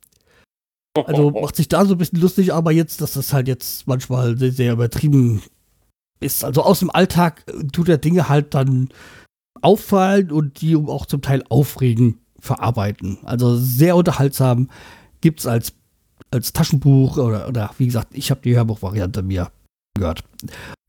Also 1.06 1.30
macht 1.40 1.54
sich 1.54 1.68
da 1.68 1.84
so 1.84 1.94
ein 1.94 1.98
bisschen 1.98 2.20
lustig, 2.20 2.52
aber 2.52 2.72
jetzt, 2.72 3.00
dass 3.02 3.12
das 3.12 3.32
halt 3.32 3.46
jetzt 3.46 3.86
manchmal 3.86 4.36
sehr, 4.36 4.50
sehr 4.50 4.72
übertrieben 4.72 5.42
ist. 6.20 6.44
Also 6.44 6.62
aus 6.62 6.80
dem 6.80 6.90
Alltag 6.90 7.44
äh, 7.46 7.64
tut 7.66 7.88
er 7.88 7.98
Dinge 7.98 8.28
halt 8.28 8.54
dann 8.54 8.88
auffallen 9.60 10.30
und 10.30 10.60
die 10.60 10.76
auch 10.76 11.06
zum 11.06 11.22
Teil 11.22 11.42
aufregen 11.48 12.20
verarbeiten. 12.38 13.18
Also 13.24 13.56
sehr 13.56 13.96
unterhaltsam. 13.96 14.70
Gibt 15.20 15.40
es 15.40 15.46
als, 15.46 15.72
als 16.30 16.52
Taschenbuch 16.52 17.16
oder, 17.16 17.48
oder 17.48 17.70
wie 17.78 17.86
gesagt, 17.86 18.08
ich 18.12 18.30
habe 18.30 18.40
die 18.42 18.54
Hörbuchvariante 18.54 19.22
mir 19.22 19.50
gehört. 19.94 20.22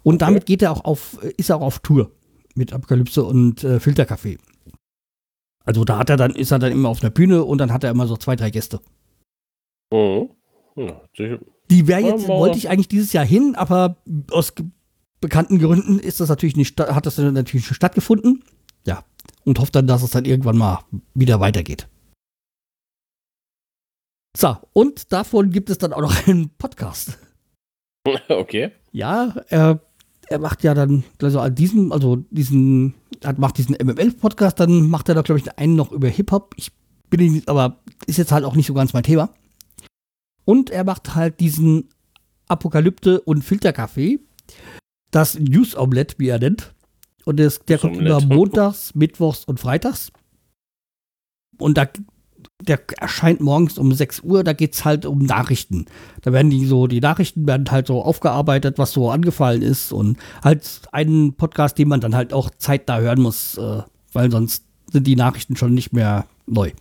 Und 0.04 0.22
damit 0.22 0.46
geht 0.46 0.62
er 0.62 0.72
auch 0.72 0.86
auf, 0.86 1.18
ist 1.38 1.50
er 1.50 1.58
auch 1.58 1.62
auf 1.62 1.80
Tour 1.80 2.12
mit 2.56 2.74
Apokalypse 2.74 3.24
und 3.24 3.64
äh, 3.64 3.80
Filterkaffee. 3.80 4.38
Also 5.66 5.84
da 5.84 5.98
hat 5.98 6.10
er 6.10 6.18
dann, 6.18 6.32
ist 6.32 6.52
er 6.52 6.60
dann 6.60 6.72
immer 6.72 6.90
auf 6.90 7.00
der 7.00 7.10
Bühne 7.10 7.44
und 7.44 7.58
dann 7.58 7.74
hat 7.74 7.84
er 7.84 7.92
immer 7.92 8.08
so 8.08 8.18
zwei, 8.18 8.36
drei 8.36 8.50
Gäste. 8.50 8.80
Mhm. 9.92 10.30
Ja, 10.76 11.02
die 11.70 11.88
wäre 11.88 12.02
jetzt, 12.02 12.28
wollte 12.28 12.58
ich 12.58 12.70
eigentlich 12.70 12.88
dieses 12.88 13.12
Jahr 13.12 13.26
hin, 13.26 13.56
aber 13.56 13.98
aus 14.32 14.54
bekannten 15.22 15.60
Gründen 15.60 16.00
ist 16.00 16.20
das 16.20 16.30
natürlich 16.30 16.56
nicht, 16.56 16.80
hat 16.80 17.06
das 17.06 17.18
natürlich 17.18 17.54
nicht 17.54 17.76
stattgefunden. 17.76 18.44
Ja. 18.86 19.04
Und 19.44 19.60
hofft 19.60 19.76
dann, 19.76 19.88
dass 19.88 20.04
es 20.04 20.12
dann 20.12 20.26
irgendwann 20.26 20.58
mal 20.58 20.80
wieder 21.14 21.40
weitergeht. 21.40 21.88
So, 24.38 24.56
und 24.74 25.12
davon 25.12 25.52
gibt 25.52 25.70
es 25.70 25.78
dann 25.78 25.94
auch 25.94 26.02
noch 26.02 26.16
einen 26.28 26.50
Podcast. 26.50 27.18
Okay. 28.30 28.72
Ja, 28.92 29.36
er, 29.50 29.82
er 30.28 30.40
macht 30.40 30.64
ja 30.64 30.74
dann, 30.74 31.04
also 31.22 31.42
an 31.42 31.54
diesem, 31.54 31.92
also 31.92 32.16
diesen, 32.32 32.96
er 33.20 33.38
macht 33.38 33.58
diesen 33.58 33.76
MML-Podcast, 33.76 34.60
dann 34.60 34.90
macht 34.90 35.10
er 35.10 35.16
da, 35.16 35.22
glaube 35.22 35.40
ich, 35.40 35.60
einen 35.60 35.76
noch 35.76 35.92
über 35.92 36.08
Hip-Hop. 36.08 36.56
Ich 36.58 36.72
bin 37.10 37.34
nicht, 37.34 37.50
aber 37.50 37.82
ist 38.08 38.18
jetzt 38.18 38.32
halt 38.32 38.46
auch 38.46 38.56
nicht 38.56 38.68
so 38.68 38.74
ganz 38.74 38.94
mein 38.94 39.04
Thema. 39.04 39.34
Und 40.46 40.70
er 40.70 40.86
macht 40.86 41.14
halt 41.14 41.40
diesen 41.40 41.90
Apokalypte 42.48 43.22
und 43.22 43.44
Filterkaffee 43.44 44.20
das 45.12 45.38
News 45.40 45.76
Omelette, 45.76 46.16
wie 46.18 46.30
er 46.30 46.40
nennt. 46.40 46.74
Und 47.26 47.40
das, 47.40 47.60
der 47.60 47.78
kommt 47.78 47.98
immer 47.98 48.22
montags, 48.22 48.92
mittwochs 48.96 49.46
und 49.46 49.60
freitags. 49.60 50.12
Und 51.58 51.78
da, 51.78 51.88
der 52.62 52.80
erscheint 53.00 53.42
morgens 53.42 53.78
um 53.78 53.92
6 53.92 54.22
Uhr, 54.22 54.44
da 54.44 54.54
geht 54.54 54.74
es 54.74 54.86
halt 54.86 55.06
um 55.06 55.20
Nachrichten. 55.20 55.86
Da 56.22 56.32
werden 56.32 56.50
die 56.50 56.66
so, 56.66 56.88
die 56.88 57.02
Nachrichten 57.02 57.46
werden 57.46 57.70
halt 57.70 57.88
so 57.88 58.02
aufgearbeitet, 58.02 58.78
was 58.78 58.94
so 58.94 59.12
angefallen 59.12 59.62
ist. 59.62 59.92
Und 59.92 60.18
halt 60.44 60.82
einen 60.92 61.34
Podcast, 61.34 61.78
den 61.78 61.90
man 61.90 62.02
dann 62.02 62.16
halt 62.16 62.34
auch 62.34 62.50
zeitnah 62.58 63.00
hören 63.00 63.22
muss, 63.22 63.58
äh, 63.58 63.84
weil 64.14 64.32
sonst 64.32 64.66
sind 64.92 65.06
die 65.06 65.16
Nachrichten 65.16 65.56
schon 65.56 65.74
nicht 65.74 65.94
mehr 65.94 66.26
neu. 66.48 66.72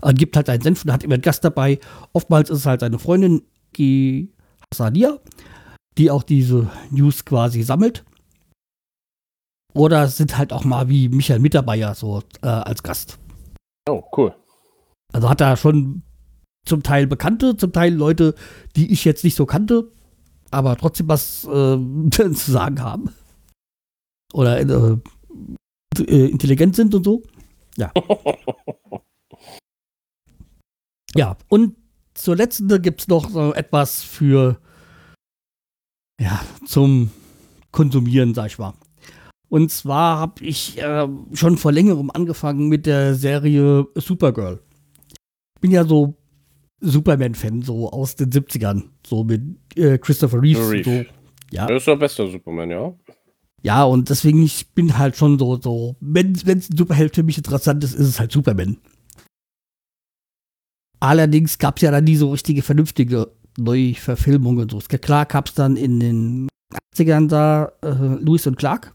Er 0.00 0.14
gibt 0.14 0.36
halt 0.36 0.48
einen 0.48 0.62
Senf 0.62 0.84
und 0.84 0.92
hat 0.92 1.02
immer 1.02 1.14
einen 1.14 1.22
Gast 1.22 1.44
dabei. 1.44 1.78
Oftmals 2.12 2.50
ist 2.50 2.58
es 2.58 2.66
halt 2.66 2.80
seine 2.80 2.98
Freundin, 2.98 3.42
die 3.76 4.30
Hassania 4.70 5.18
die 5.98 6.10
auch 6.10 6.22
diese 6.22 6.70
News 6.90 7.24
quasi 7.24 7.62
sammelt. 7.62 8.04
Oder 9.74 10.08
sind 10.08 10.38
halt 10.38 10.52
auch 10.52 10.64
mal 10.64 10.88
wie 10.88 11.08
Michael 11.08 11.40
Mittermeier 11.40 11.94
so 11.94 12.22
äh, 12.42 12.46
als 12.46 12.82
Gast. 12.82 13.18
Oh, 13.88 14.02
cool. 14.16 14.34
Also 15.12 15.28
hat 15.28 15.40
er 15.40 15.56
schon 15.56 16.02
zum 16.64 16.82
Teil 16.82 17.06
Bekannte, 17.06 17.56
zum 17.56 17.72
Teil 17.72 17.92
Leute, 17.92 18.34
die 18.76 18.92
ich 18.92 19.04
jetzt 19.04 19.24
nicht 19.24 19.34
so 19.34 19.46
kannte, 19.46 19.90
aber 20.50 20.76
trotzdem 20.76 21.08
was 21.08 21.44
äh, 21.44 21.48
zu 22.10 22.50
sagen 22.50 22.80
haben. 22.80 23.10
Oder 24.32 24.60
äh, 24.60 24.96
äh 26.00 26.30
intelligent 26.30 26.76
sind 26.76 26.94
und 26.94 27.04
so. 27.04 27.22
Ja. 27.76 27.92
ja, 31.14 31.36
und 31.48 31.76
zur 32.14 32.36
letzten 32.36 32.68
gibt 32.80 33.02
es 33.02 33.08
noch 33.08 33.28
so 33.28 33.52
etwas 33.52 34.02
für 34.02 34.60
ja, 36.20 36.40
zum 36.66 37.10
Konsumieren, 37.70 38.34
sag 38.34 38.46
ich 38.46 38.58
mal. 38.58 38.74
Und 39.48 39.70
zwar 39.70 40.18
habe 40.18 40.44
ich 40.44 40.78
äh, 40.80 41.06
schon 41.32 41.58
vor 41.58 41.72
längerem 41.72 42.10
angefangen 42.10 42.68
mit 42.68 42.86
der 42.86 43.14
Serie 43.14 43.86
Supergirl. 43.94 44.60
Ich 45.54 45.60
bin 45.60 45.70
ja 45.70 45.84
so 45.84 46.16
Superman-Fan, 46.80 47.62
so 47.62 47.90
aus 47.90 48.16
den 48.16 48.30
70ern, 48.30 48.84
so 49.06 49.24
mit 49.24 49.42
äh, 49.76 49.98
Christopher 49.98 50.42
Reeve. 50.42 50.70
Reeve. 50.70 50.84
So, 50.84 51.56
ja. 51.56 51.66
Das 51.66 51.78
ist 51.78 51.86
der 51.86 51.96
beste 51.96 52.30
Superman, 52.30 52.70
ja. 52.70 52.94
Ja, 53.62 53.84
und 53.84 54.10
deswegen, 54.10 54.42
ich 54.42 54.68
bin 54.74 54.98
halt 54.98 55.16
schon 55.16 55.38
so, 55.38 55.58
so 55.60 55.96
wenn 56.00 56.32
es 56.32 56.46
ein 56.46 56.60
Superheld 56.60 57.14
für 57.14 57.22
mich 57.22 57.38
interessant 57.38 57.82
ist, 57.82 57.94
ist 57.94 58.08
es 58.08 58.20
halt 58.20 58.30
Superman. 58.30 58.76
Allerdings 61.00 61.58
gab 61.58 61.76
es 61.76 61.82
ja 61.82 61.90
dann 61.90 62.04
nie 62.04 62.16
so 62.16 62.30
richtige 62.30 62.62
vernünftige 62.62 63.30
Neuverfilmung 63.58 64.58
und 64.58 64.70
so. 64.70 64.78
Klar 64.78 65.26
gab 65.26 65.48
es 65.48 65.54
dann 65.54 65.76
in 65.76 66.00
den 66.00 66.48
80ern 66.94 67.28
da 67.28 67.72
äh, 67.82 67.88
Lewis 67.90 68.46
und 68.46 68.56
Clark. 68.56 68.92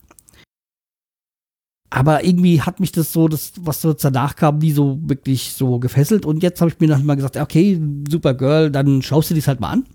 Aber 1.92 2.24
irgendwie 2.24 2.62
hat 2.62 2.80
mich 2.80 2.92
das 2.92 3.12
so, 3.12 3.28
das, 3.28 3.54
was 3.62 3.82
so 3.82 3.94
danach 3.94 4.36
kam, 4.36 4.60
nie 4.60 4.72
so 4.72 5.00
wirklich 5.02 5.54
so 5.54 5.80
gefesselt. 5.80 6.26
Und 6.26 6.44
jetzt 6.44 6.62
habe 6.62 6.70
ich 6.70 6.80
mir 6.80 6.88
noch 6.88 7.02
mal 7.02 7.16
gesagt, 7.16 7.36
okay, 7.38 7.82
Supergirl, 8.08 8.70
dann 8.70 9.02
schaust 9.02 9.32
du 9.32 9.34
dies 9.34 9.48
halt 9.48 9.60
mal 9.60 9.72
an. 9.72 9.86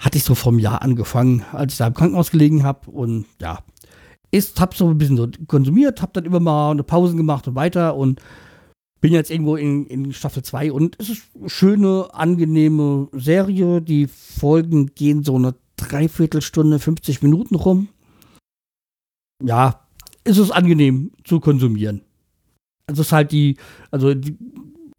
Hatte 0.00 0.18
ich 0.18 0.24
so 0.24 0.34
vom 0.34 0.58
Jahr 0.58 0.82
angefangen, 0.82 1.44
als 1.52 1.74
ich 1.74 1.78
da 1.78 1.86
im 1.86 1.94
Krankenhaus 1.94 2.32
gelegen 2.32 2.64
habe. 2.64 2.90
Und 2.90 3.26
ja, 3.40 3.60
ist, 4.32 4.60
hab 4.60 4.74
so 4.74 4.88
ein 4.88 4.98
bisschen 4.98 5.16
so 5.16 5.28
konsumiert, 5.46 6.02
hab 6.02 6.14
dann 6.14 6.24
immer 6.24 6.40
mal 6.40 6.72
eine 6.72 6.82
Pause 6.82 7.14
gemacht 7.14 7.46
und 7.46 7.54
weiter. 7.54 7.94
Und 7.94 8.20
bin 9.00 9.12
jetzt 9.12 9.30
irgendwo 9.30 9.56
in, 9.56 9.86
in 9.86 10.12
Staffel 10.12 10.42
2 10.42 10.72
und 10.72 10.96
es 10.98 11.08
ist 11.08 11.22
eine 11.38 11.48
schöne, 11.48 12.08
angenehme 12.12 13.08
Serie. 13.12 13.80
Die 13.80 14.06
Folgen 14.06 14.94
gehen 14.94 15.24
so 15.24 15.36
eine 15.36 15.54
Dreiviertelstunde, 15.76 16.78
50 16.78 17.22
Minuten 17.22 17.54
rum. 17.54 17.88
Ja, 19.42 19.86
es 20.24 20.38
ist 20.38 20.50
angenehm 20.50 21.12
zu 21.24 21.40
konsumieren. 21.40 22.02
Also 22.86 23.02
es 23.02 23.08
ist 23.08 23.12
halt 23.12 23.32
die, 23.32 23.56
also 23.90 24.14
die, 24.14 24.36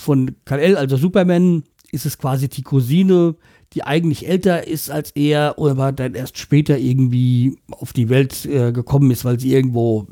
von 0.01 0.35
KL, 0.45 0.77
also 0.77 0.97
Superman, 0.97 1.63
ist 1.91 2.05
es 2.05 2.17
quasi 2.17 2.47
die 2.47 2.63
Cousine, 2.63 3.35
die 3.73 3.83
eigentlich 3.83 4.27
älter 4.27 4.67
ist 4.67 4.89
als 4.89 5.11
er, 5.11 5.55
aber 5.59 5.91
dann 5.91 6.15
erst 6.15 6.37
später 6.37 6.77
irgendwie 6.77 7.57
auf 7.69 7.93
die 7.93 8.09
Welt 8.09 8.45
äh, 8.45 8.71
gekommen 8.71 9.11
ist, 9.11 9.25
weil 9.25 9.39
sie 9.39 9.53
irgendwo, 9.53 10.07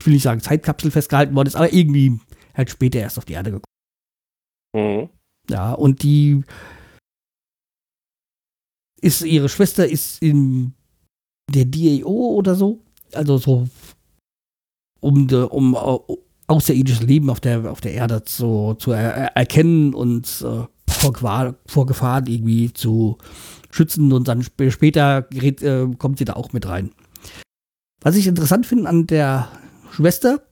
ich 0.00 0.06
will 0.06 0.14
nicht 0.14 0.22
sagen 0.22 0.40
Zeitkapsel 0.40 0.90
festgehalten 0.90 1.34
worden 1.34 1.48
ist, 1.48 1.56
aber 1.56 1.72
irgendwie 1.72 2.18
halt 2.54 2.70
später 2.70 3.00
erst 3.00 3.18
auf 3.18 3.24
die 3.24 3.34
Erde 3.34 3.50
gekommen. 3.52 3.64
Mhm. 4.74 5.08
Ja, 5.48 5.72
und 5.72 6.02
die 6.02 6.44
ist, 9.00 9.22
ihre 9.22 9.48
Schwester 9.48 9.88
ist 9.88 10.22
in 10.22 10.74
der 11.52 11.64
DAO 11.64 12.34
oder 12.34 12.54
so, 12.54 12.80
also 13.12 13.38
so 13.38 13.68
um, 15.00 15.26
de, 15.26 15.42
um 15.42 15.76
außerirdisches 16.46 17.02
Leben 17.02 17.30
auf 17.30 17.40
der, 17.40 17.70
auf 17.70 17.80
der 17.80 17.94
Erde 17.94 18.22
zu, 18.24 18.74
zu 18.74 18.92
er, 18.92 19.36
erkennen 19.36 19.94
und 19.94 20.42
uh, 20.42 20.66
vor, 20.88 21.12
Gefahr, 21.12 21.54
vor 21.66 21.86
Gefahren 21.86 22.26
irgendwie 22.26 22.72
zu 22.72 23.18
schützen 23.70 24.12
und 24.12 24.28
dann 24.28 24.42
sp 24.44 24.70
später 24.70 25.22
gerät, 25.22 25.62
äh, 25.62 25.86
kommt 25.98 26.18
sie 26.18 26.24
da 26.24 26.34
auch 26.34 26.52
mit 26.52 26.68
rein. 26.68 26.90
Was 28.02 28.16
ich 28.16 28.26
interessant 28.26 28.66
finde 28.66 28.88
an 28.88 29.06
der 29.06 29.48
Schwester, 29.92 30.42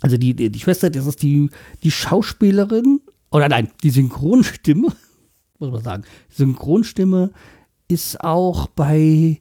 also 0.00 0.16
die, 0.16 0.34
die, 0.34 0.50
die 0.50 0.60
Schwester, 0.60 0.90
das 0.90 1.06
ist 1.06 1.22
die, 1.22 1.50
die 1.82 1.90
Schauspielerin, 1.90 3.00
oder 3.30 3.48
nein, 3.48 3.70
die 3.82 3.90
Synchronstimme, 3.90 4.88
muss 5.58 5.70
man 5.70 5.82
sagen. 5.82 6.04
Synchronstimme 6.28 7.30
ist 7.88 8.20
auch 8.22 8.68
bei 8.68 9.40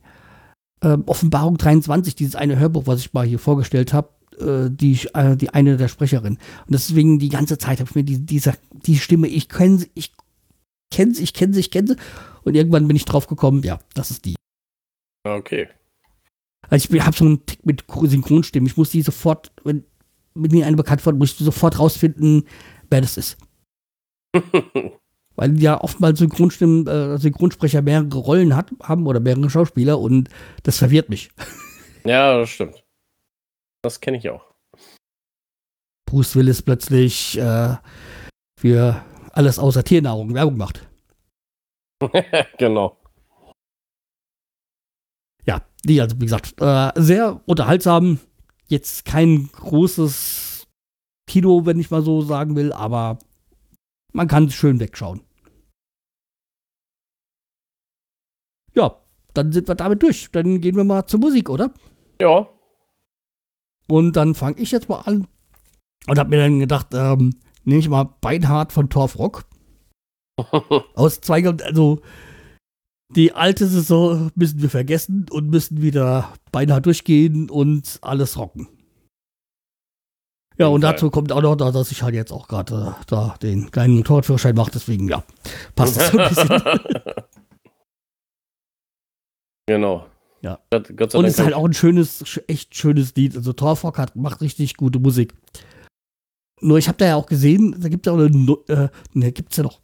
äh, 0.81 0.97
Offenbarung 1.05 1.57
23, 1.57 2.15
dieses 2.15 2.35
eine 2.35 2.57
Hörbuch, 2.57 2.87
was 2.87 2.99
ich 3.01 3.13
mal 3.13 3.25
hier 3.25 3.39
vorgestellt 3.39 3.93
habe, 3.93 4.09
äh, 4.39 4.69
die, 4.69 4.99
äh, 5.13 5.35
die 5.37 5.49
eine 5.49 5.77
der 5.77 5.87
Sprecherin. 5.87 6.33
Und 6.33 6.73
deswegen 6.73 7.19
die 7.19 7.29
ganze 7.29 7.57
Zeit 7.57 7.79
habe 7.79 7.89
ich 7.89 7.95
mir 7.95 8.03
die, 8.03 8.25
diese, 8.25 8.53
die 8.71 8.97
Stimme, 8.97 9.27
ich 9.27 9.49
kenne 9.49 9.85
ich 9.93 10.11
kenne 10.91 11.13
sie, 11.13 11.23
ich 11.23 11.33
kenne 11.33 11.53
sie, 11.53 11.59
ich 11.59 11.71
kenne 11.71 11.87
sie. 11.89 11.95
Und 12.43 12.55
irgendwann 12.55 12.87
bin 12.87 12.95
ich 12.95 13.05
drauf 13.05 13.27
gekommen, 13.27 13.63
ja, 13.63 13.79
das 13.93 14.11
ist 14.11 14.25
die. 14.25 14.35
Okay. 15.23 15.67
Also 16.69 16.93
ich 16.93 17.01
habe 17.01 17.15
so 17.15 17.25
einen 17.25 17.45
Tick 17.45 17.65
mit 17.65 17.83
Synchronstimmen. 17.87 18.67
Ich 18.67 18.77
muss 18.77 18.91
die 18.91 19.01
sofort, 19.01 19.51
wenn 19.63 19.83
mit 20.39 20.51
mir 20.51 20.65
eine 20.65 20.77
bekannt 20.77 21.05
wird, 21.05 21.17
muss 21.17 21.33
ich 21.33 21.37
sofort 21.37 21.79
rausfinden, 21.79 22.43
wer 22.89 23.01
das 23.01 23.17
ist. 23.17 23.37
Weil 25.35 25.59
ja 25.61 25.79
oftmals 25.81 26.19
Synchronstimmen, 26.19 26.85
äh, 26.87 27.17
Synchronsprecher 27.17 27.81
mehrere 27.81 28.17
Rollen 28.17 28.55
hat, 28.55 28.71
haben 28.83 29.07
oder 29.07 29.19
mehrere 29.19 29.49
Schauspieler 29.49 29.99
und 29.99 30.29
das 30.63 30.77
verwirrt 30.77 31.09
mich. 31.09 31.29
Ja, 32.03 32.37
das 32.37 32.49
stimmt. 32.49 32.83
Das 33.81 33.99
kenne 34.01 34.17
ich 34.17 34.29
auch. 34.29 34.45
Bruce 36.05 36.35
Willis 36.35 36.61
plötzlich 36.61 37.37
äh, 37.37 37.75
für 38.59 39.03
alles 39.31 39.59
außer 39.59 39.83
Tiernahrung 39.83 40.33
Werbung 40.33 40.57
macht. 40.57 40.87
genau. 42.57 42.97
Ja, 45.45 45.61
die, 45.85 46.01
also 46.01 46.15
wie 46.19 46.25
gesagt, 46.25 46.55
äh, 46.59 46.91
sehr 46.95 47.41
unterhaltsam. 47.45 48.19
Jetzt 48.70 49.03
kein 49.03 49.49
großes 49.51 50.67
Kino, 51.28 51.65
wenn 51.65 51.80
ich 51.80 51.89
mal 51.89 52.03
so 52.03 52.22
sagen 52.22 52.55
will, 52.55 52.72
aber 52.72 53.17
man 54.13 54.28
kann 54.28 54.49
schön 54.51 54.80
wegschauen. 54.80 55.22
Ja, 58.76 58.95
dann 59.34 59.51
sind 59.51 59.67
wir 59.67 59.76
damit 59.76 60.03
durch. 60.03 60.30
Dann 60.32 60.61
gehen 60.61 60.76
wir 60.76 60.84
mal 60.84 61.07
zur 61.07 61.20
Musik, 61.20 61.49
oder? 61.49 61.74
Ja. 62.22 62.47
Und 63.88 64.15
dann 64.15 64.36
fange 64.36 64.59
ich 64.59 64.72
jetzt 64.72 64.88
mal 64.88 65.01
an 65.01 65.28
und 66.07 66.20
habe 66.20 66.30
mir 66.30 66.38
dann 66.38 66.59
gedacht, 66.59 66.88
ähm, 66.93 67.39
nehme 67.63 67.80
ich 67.80 67.89
mal 67.89 68.03
Beinhard 68.22 68.72
von 68.72 68.89
Torfrock. 68.89 69.45
Aus 70.93 71.22
zwei 71.22 71.41
Gründen, 71.41 71.63
also 71.63 72.01
die 73.16 73.34
alte 73.34 73.68
Saison 73.68 74.32
müssen 74.36 74.62
wir 74.62 74.70
vergessen 74.70 75.26
und 75.30 75.49
müssen 75.49 75.82
wieder 75.82 76.34
beinahe 76.51 76.82
durchgehen 76.82 77.49
und 77.49 77.99
alles 78.01 78.38
rocken. 78.38 78.68
Ja, 80.57 80.68
und 80.68 80.82
dazu 80.82 81.10
kommt 81.10 81.32
auch 81.32 81.41
noch, 81.41 81.55
dass 81.55 81.91
ich 81.91 82.03
halt 82.03 82.14
jetzt 82.14 82.34
auch 82.34 82.49
gerade 82.49 82.95
äh, 82.99 83.05
da 83.07 83.36
den 83.41 83.72
kleinen 83.72 83.95
Motorradführerschein 83.95 84.55
mache, 84.55 84.72
deswegen 84.74 85.07
ja, 85.07 85.24
passt 85.74 85.97
das 85.97 86.12
so 86.12 86.18
ein 86.18 86.30
bisschen. 86.30 86.82
genau. 89.68 90.05
Ja. 90.41 90.60
Gott, 90.70 90.97
Gott 90.97 91.16
und 91.16 91.26
es 91.26 91.34
ist 91.34 91.39
halt 91.39 91.53
auch 91.53 91.66
ein 91.66 91.74
schönes, 91.74 92.41
echt 92.47 92.76
schönes 92.76 93.16
Lied. 93.16 93.38
Also 93.38 93.53
Torfrock 93.53 93.97
hat, 93.97 94.16
macht 94.18 94.41
richtig 94.41 94.76
gute 94.76 94.99
Musik. 94.99 95.34
Nur 96.62 96.78
ich 96.78 96.89
habe 96.89 96.97
da 96.97 97.05
ja 97.05 97.16
auch 97.16 97.26
gesehen, 97.26 97.76
da 97.80 97.88
gibt 97.88 98.05
es 98.05 98.12
ja 98.12 98.18
auch 98.18 98.24
eine, 98.24 98.57
äh, 98.68 98.89
ne, 99.14 99.32
gibt's 99.32 99.55
ja 99.55 99.64
noch 99.64 99.80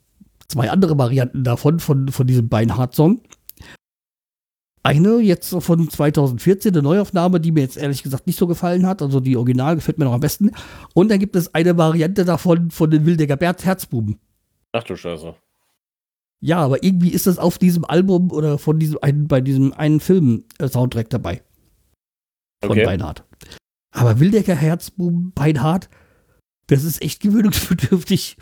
zwei 0.48 0.70
andere 0.70 0.98
Varianten 0.98 1.43
davon, 1.43 1.80
von, 1.80 2.10
von 2.10 2.28
diesem 2.28 2.50
Beinhardt-Song. 2.50 3.22
Eine 4.84 5.20
jetzt 5.20 5.50
von 5.50 5.89
2014, 5.89 6.74
eine 6.74 6.84
Neuaufnahme, 6.84 7.39
die 7.39 7.52
mir 7.52 7.62
jetzt 7.62 7.76
ehrlich 7.76 8.04
gesagt 8.04 8.28
nicht 8.28 8.38
so 8.38 8.46
gefallen 8.46 8.86
hat. 8.86 9.02
Also 9.02 9.20
die 9.20 9.36
Original 9.36 9.76
gefällt 9.76 9.98
mir 9.98 10.06
noch 10.06 10.14
am 10.14 10.20
besten. 10.20 10.52
Und 10.93 11.10
dann 11.10 11.18
gibt 11.18 11.36
es 11.36 11.56
eine 11.56 11.76
Variante 11.76 12.24
davon 12.24 12.70
von 12.70 12.91
den 12.91 13.06
Wildecker 13.06 13.36
Bert 13.36 13.66
Herzbuben. 13.66 14.20
Ach 14.74 14.84
du 14.84 14.96
Scheiße. 14.96 15.34
Ja, 16.39 16.60
aber 16.60 16.84
irgendwie 16.84 17.10
ist 17.10 17.26
das 17.26 17.39
auf 17.39 17.58
diesem 17.58 17.86
Album 17.86 18.32
oder 18.32 18.60
von 18.60 18.78
diesem 18.78 19.00
einen, 19.02 19.28
bei 19.28 19.41
diesem 19.41 19.74
einen 19.74 20.00
Film-Soundtrack 20.00 21.10
dabei. 21.10 21.41
Von 22.64 22.74
okay. 22.74 22.86
Beinhardt. 22.86 23.24
Aber 23.89 24.20
Wildecker 24.20 24.54
Herzbuben, 24.54 25.32
Beinhardt, 25.32 25.89
das 26.68 26.84
ist 26.84 27.02
echt 27.02 27.22
gewöhnungsbedürftig. 27.22 28.38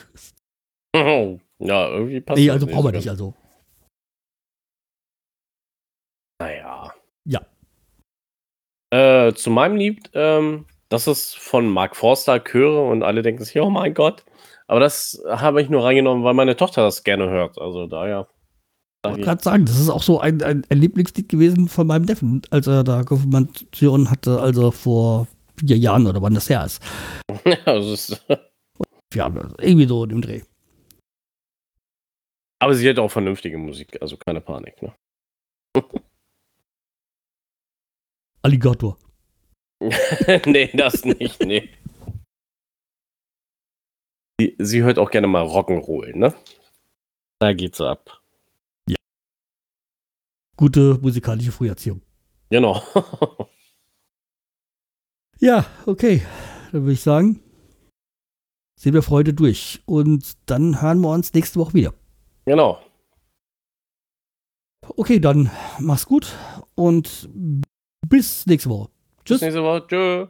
Ja, 1.64 1.90
irgendwie 1.90 2.22
passt 2.22 2.40
Nee, 2.40 2.50
also 2.50 2.68
brauchen 2.68 2.86
wir 2.86 2.92
nicht, 2.92 3.10
also. 3.10 3.34
Naja. 6.42 6.94
Ja. 7.26 7.42
Äh, 8.94 9.34
zu 9.34 9.50
meinem 9.50 9.78
Lied, 9.78 10.10
ähm, 10.14 10.66
das 10.90 11.08
ist 11.08 11.38
von 11.38 11.68
Mark 11.68 11.96
Forster, 11.96 12.44
Chöre 12.44 12.88
und 12.88 13.02
alle 13.02 13.22
denken 13.22 13.44
sich, 13.44 13.60
oh 13.60 13.70
mein 13.70 13.94
Gott. 13.94 14.26
Aber 14.68 14.80
das 14.80 15.24
habe 15.28 15.62
ich 15.62 15.70
nur 15.70 15.84
reingenommen, 15.84 16.24
weil 16.24 16.34
meine 16.34 16.56
Tochter 16.56 16.84
das 16.84 17.04
gerne 17.04 17.30
hört. 17.30 17.58
Also 17.60 17.88
daher. 17.88 18.28
Ich 19.06 19.10
wollte 19.12 19.24
gerade 19.24 19.44
sagen, 19.44 19.66
das 19.66 19.80
ist 19.80 19.90
auch 19.90 20.04
so 20.04 20.20
ein, 20.20 20.42
ein, 20.44 20.66
ein, 20.70 20.78
Lieblingslied 20.78 21.28
gewesen 21.28 21.68
von 21.68 21.88
meinem 21.88 22.06
Neffen, 22.06 22.42
als 22.52 22.68
er 22.68 22.84
da 22.84 23.04
Konfirmation 23.04 24.10
hatte, 24.10 24.40
also 24.40 24.72
vor 24.72 25.28
vier 25.60 25.78
Jahren 25.78 26.08
oder 26.08 26.22
wann 26.22 26.34
das 26.34 26.50
her 26.50 26.64
ist. 26.66 26.82
ja, 27.46 27.58
das 27.66 27.86
ist. 27.86 28.26
ja, 29.14 29.32
irgendwie 29.60 29.88
so 29.88 30.06
im 30.06 30.22
Dreh. 30.22 30.42
Aber 32.64 32.76
sie 32.76 32.90
hat 32.90 32.98
auch 32.98 33.12
vernünftige 33.12 33.58
Musik, 33.58 34.02
also 34.02 34.16
keine 34.16 34.40
Panik, 34.40 34.82
ne? 34.82 34.96
Alligator. 38.42 38.98
nee, 40.46 40.72
das 40.74 41.04
nicht, 41.04 41.44
nee. 41.44 41.70
Sie, 44.40 44.56
sie 44.60 44.82
hört 44.82 44.98
auch 44.98 45.12
gerne 45.12 45.28
mal 45.28 45.44
Rock'n'Roll, 45.44 46.16
ne? 46.16 46.34
Da 47.40 47.52
geht's 47.52 47.82
ab. 47.82 48.22
Ja. 48.88 48.96
Gute 50.56 50.98
musikalische 51.02 51.52
Früherziehung. 51.52 52.02
Genau. 52.50 52.82
ja, 55.40 55.66
okay. 55.86 56.26
Dann 56.72 56.84
würde 56.84 56.94
ich 56.94 57.02
sagen, 57.02 57.42
sehen 58.80 58.94
wir 58.94 59.04
Freude 59.04 59.34
durch. 59.34 59.82
Und 59.86 60.38
dann 60.50 60.82
hören 60.82 61.02
wir 61.02 61.10
uns 61.10 61.34
nächste 61.34 61.60
Woche 61.60 61.74
wieder. 61.74 61.94
Genau. 62.46 62.80
Okay, 64.98 65.20
dann 65.20 65.50
mach's 65.80 66.06
gut 66.06 66.36
und 66.76 67.30
bis 68.08 68.46
nächste 68.46 68.70
Woche. 68.70 68.90
Tschüss. 69.24 69.40
Bis 69.40 69.42
nächste 69.42 69.64
Woche. 69.64 69.88
Tschö. 69.88 70.28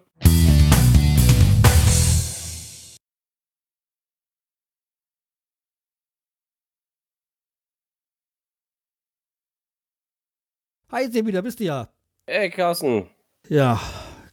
Hi, 10.91 11.11
Sebi, 11.11 11.32
da 11.32 11.41
bist 11.41 11.59
du 11.59 11.64
ja. 11.64 11.89
Ey, 12.28 12.51
Carsten. 12.51 13.09
Ja, 13.49 13.82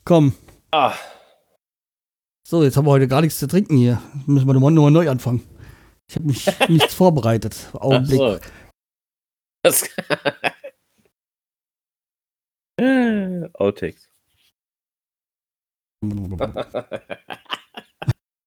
komm. 0.05 0.35
Ah. 0.71 0.93
So, 2.47 2.63
jetzt 2.63 2.77
haben 2.77 2.87
wir 2.87 2.91
heute 2.91 3.09
gar 3.09 3.23
nichts 3.23 3.39
zu 3.39 3.49
trinken 3.49 3.79
hier. 3.79 4.03
Müssen 4.27 4.47
wir 4.47 4.53
nochmal 4.53 4.71
neu 4.91 5.09
anfangen. 5.09 5.43
Ich 6.11 6.17
habe 6.17 6.27
mich 6.27 6.45
nichts 6.69 6.95
vorbereitet. 6.95 7.69
Augenblick. 7.73 8.19
So. 8.19 8.41
Das 9.63 9.89
Outtakes. 13.55 14.09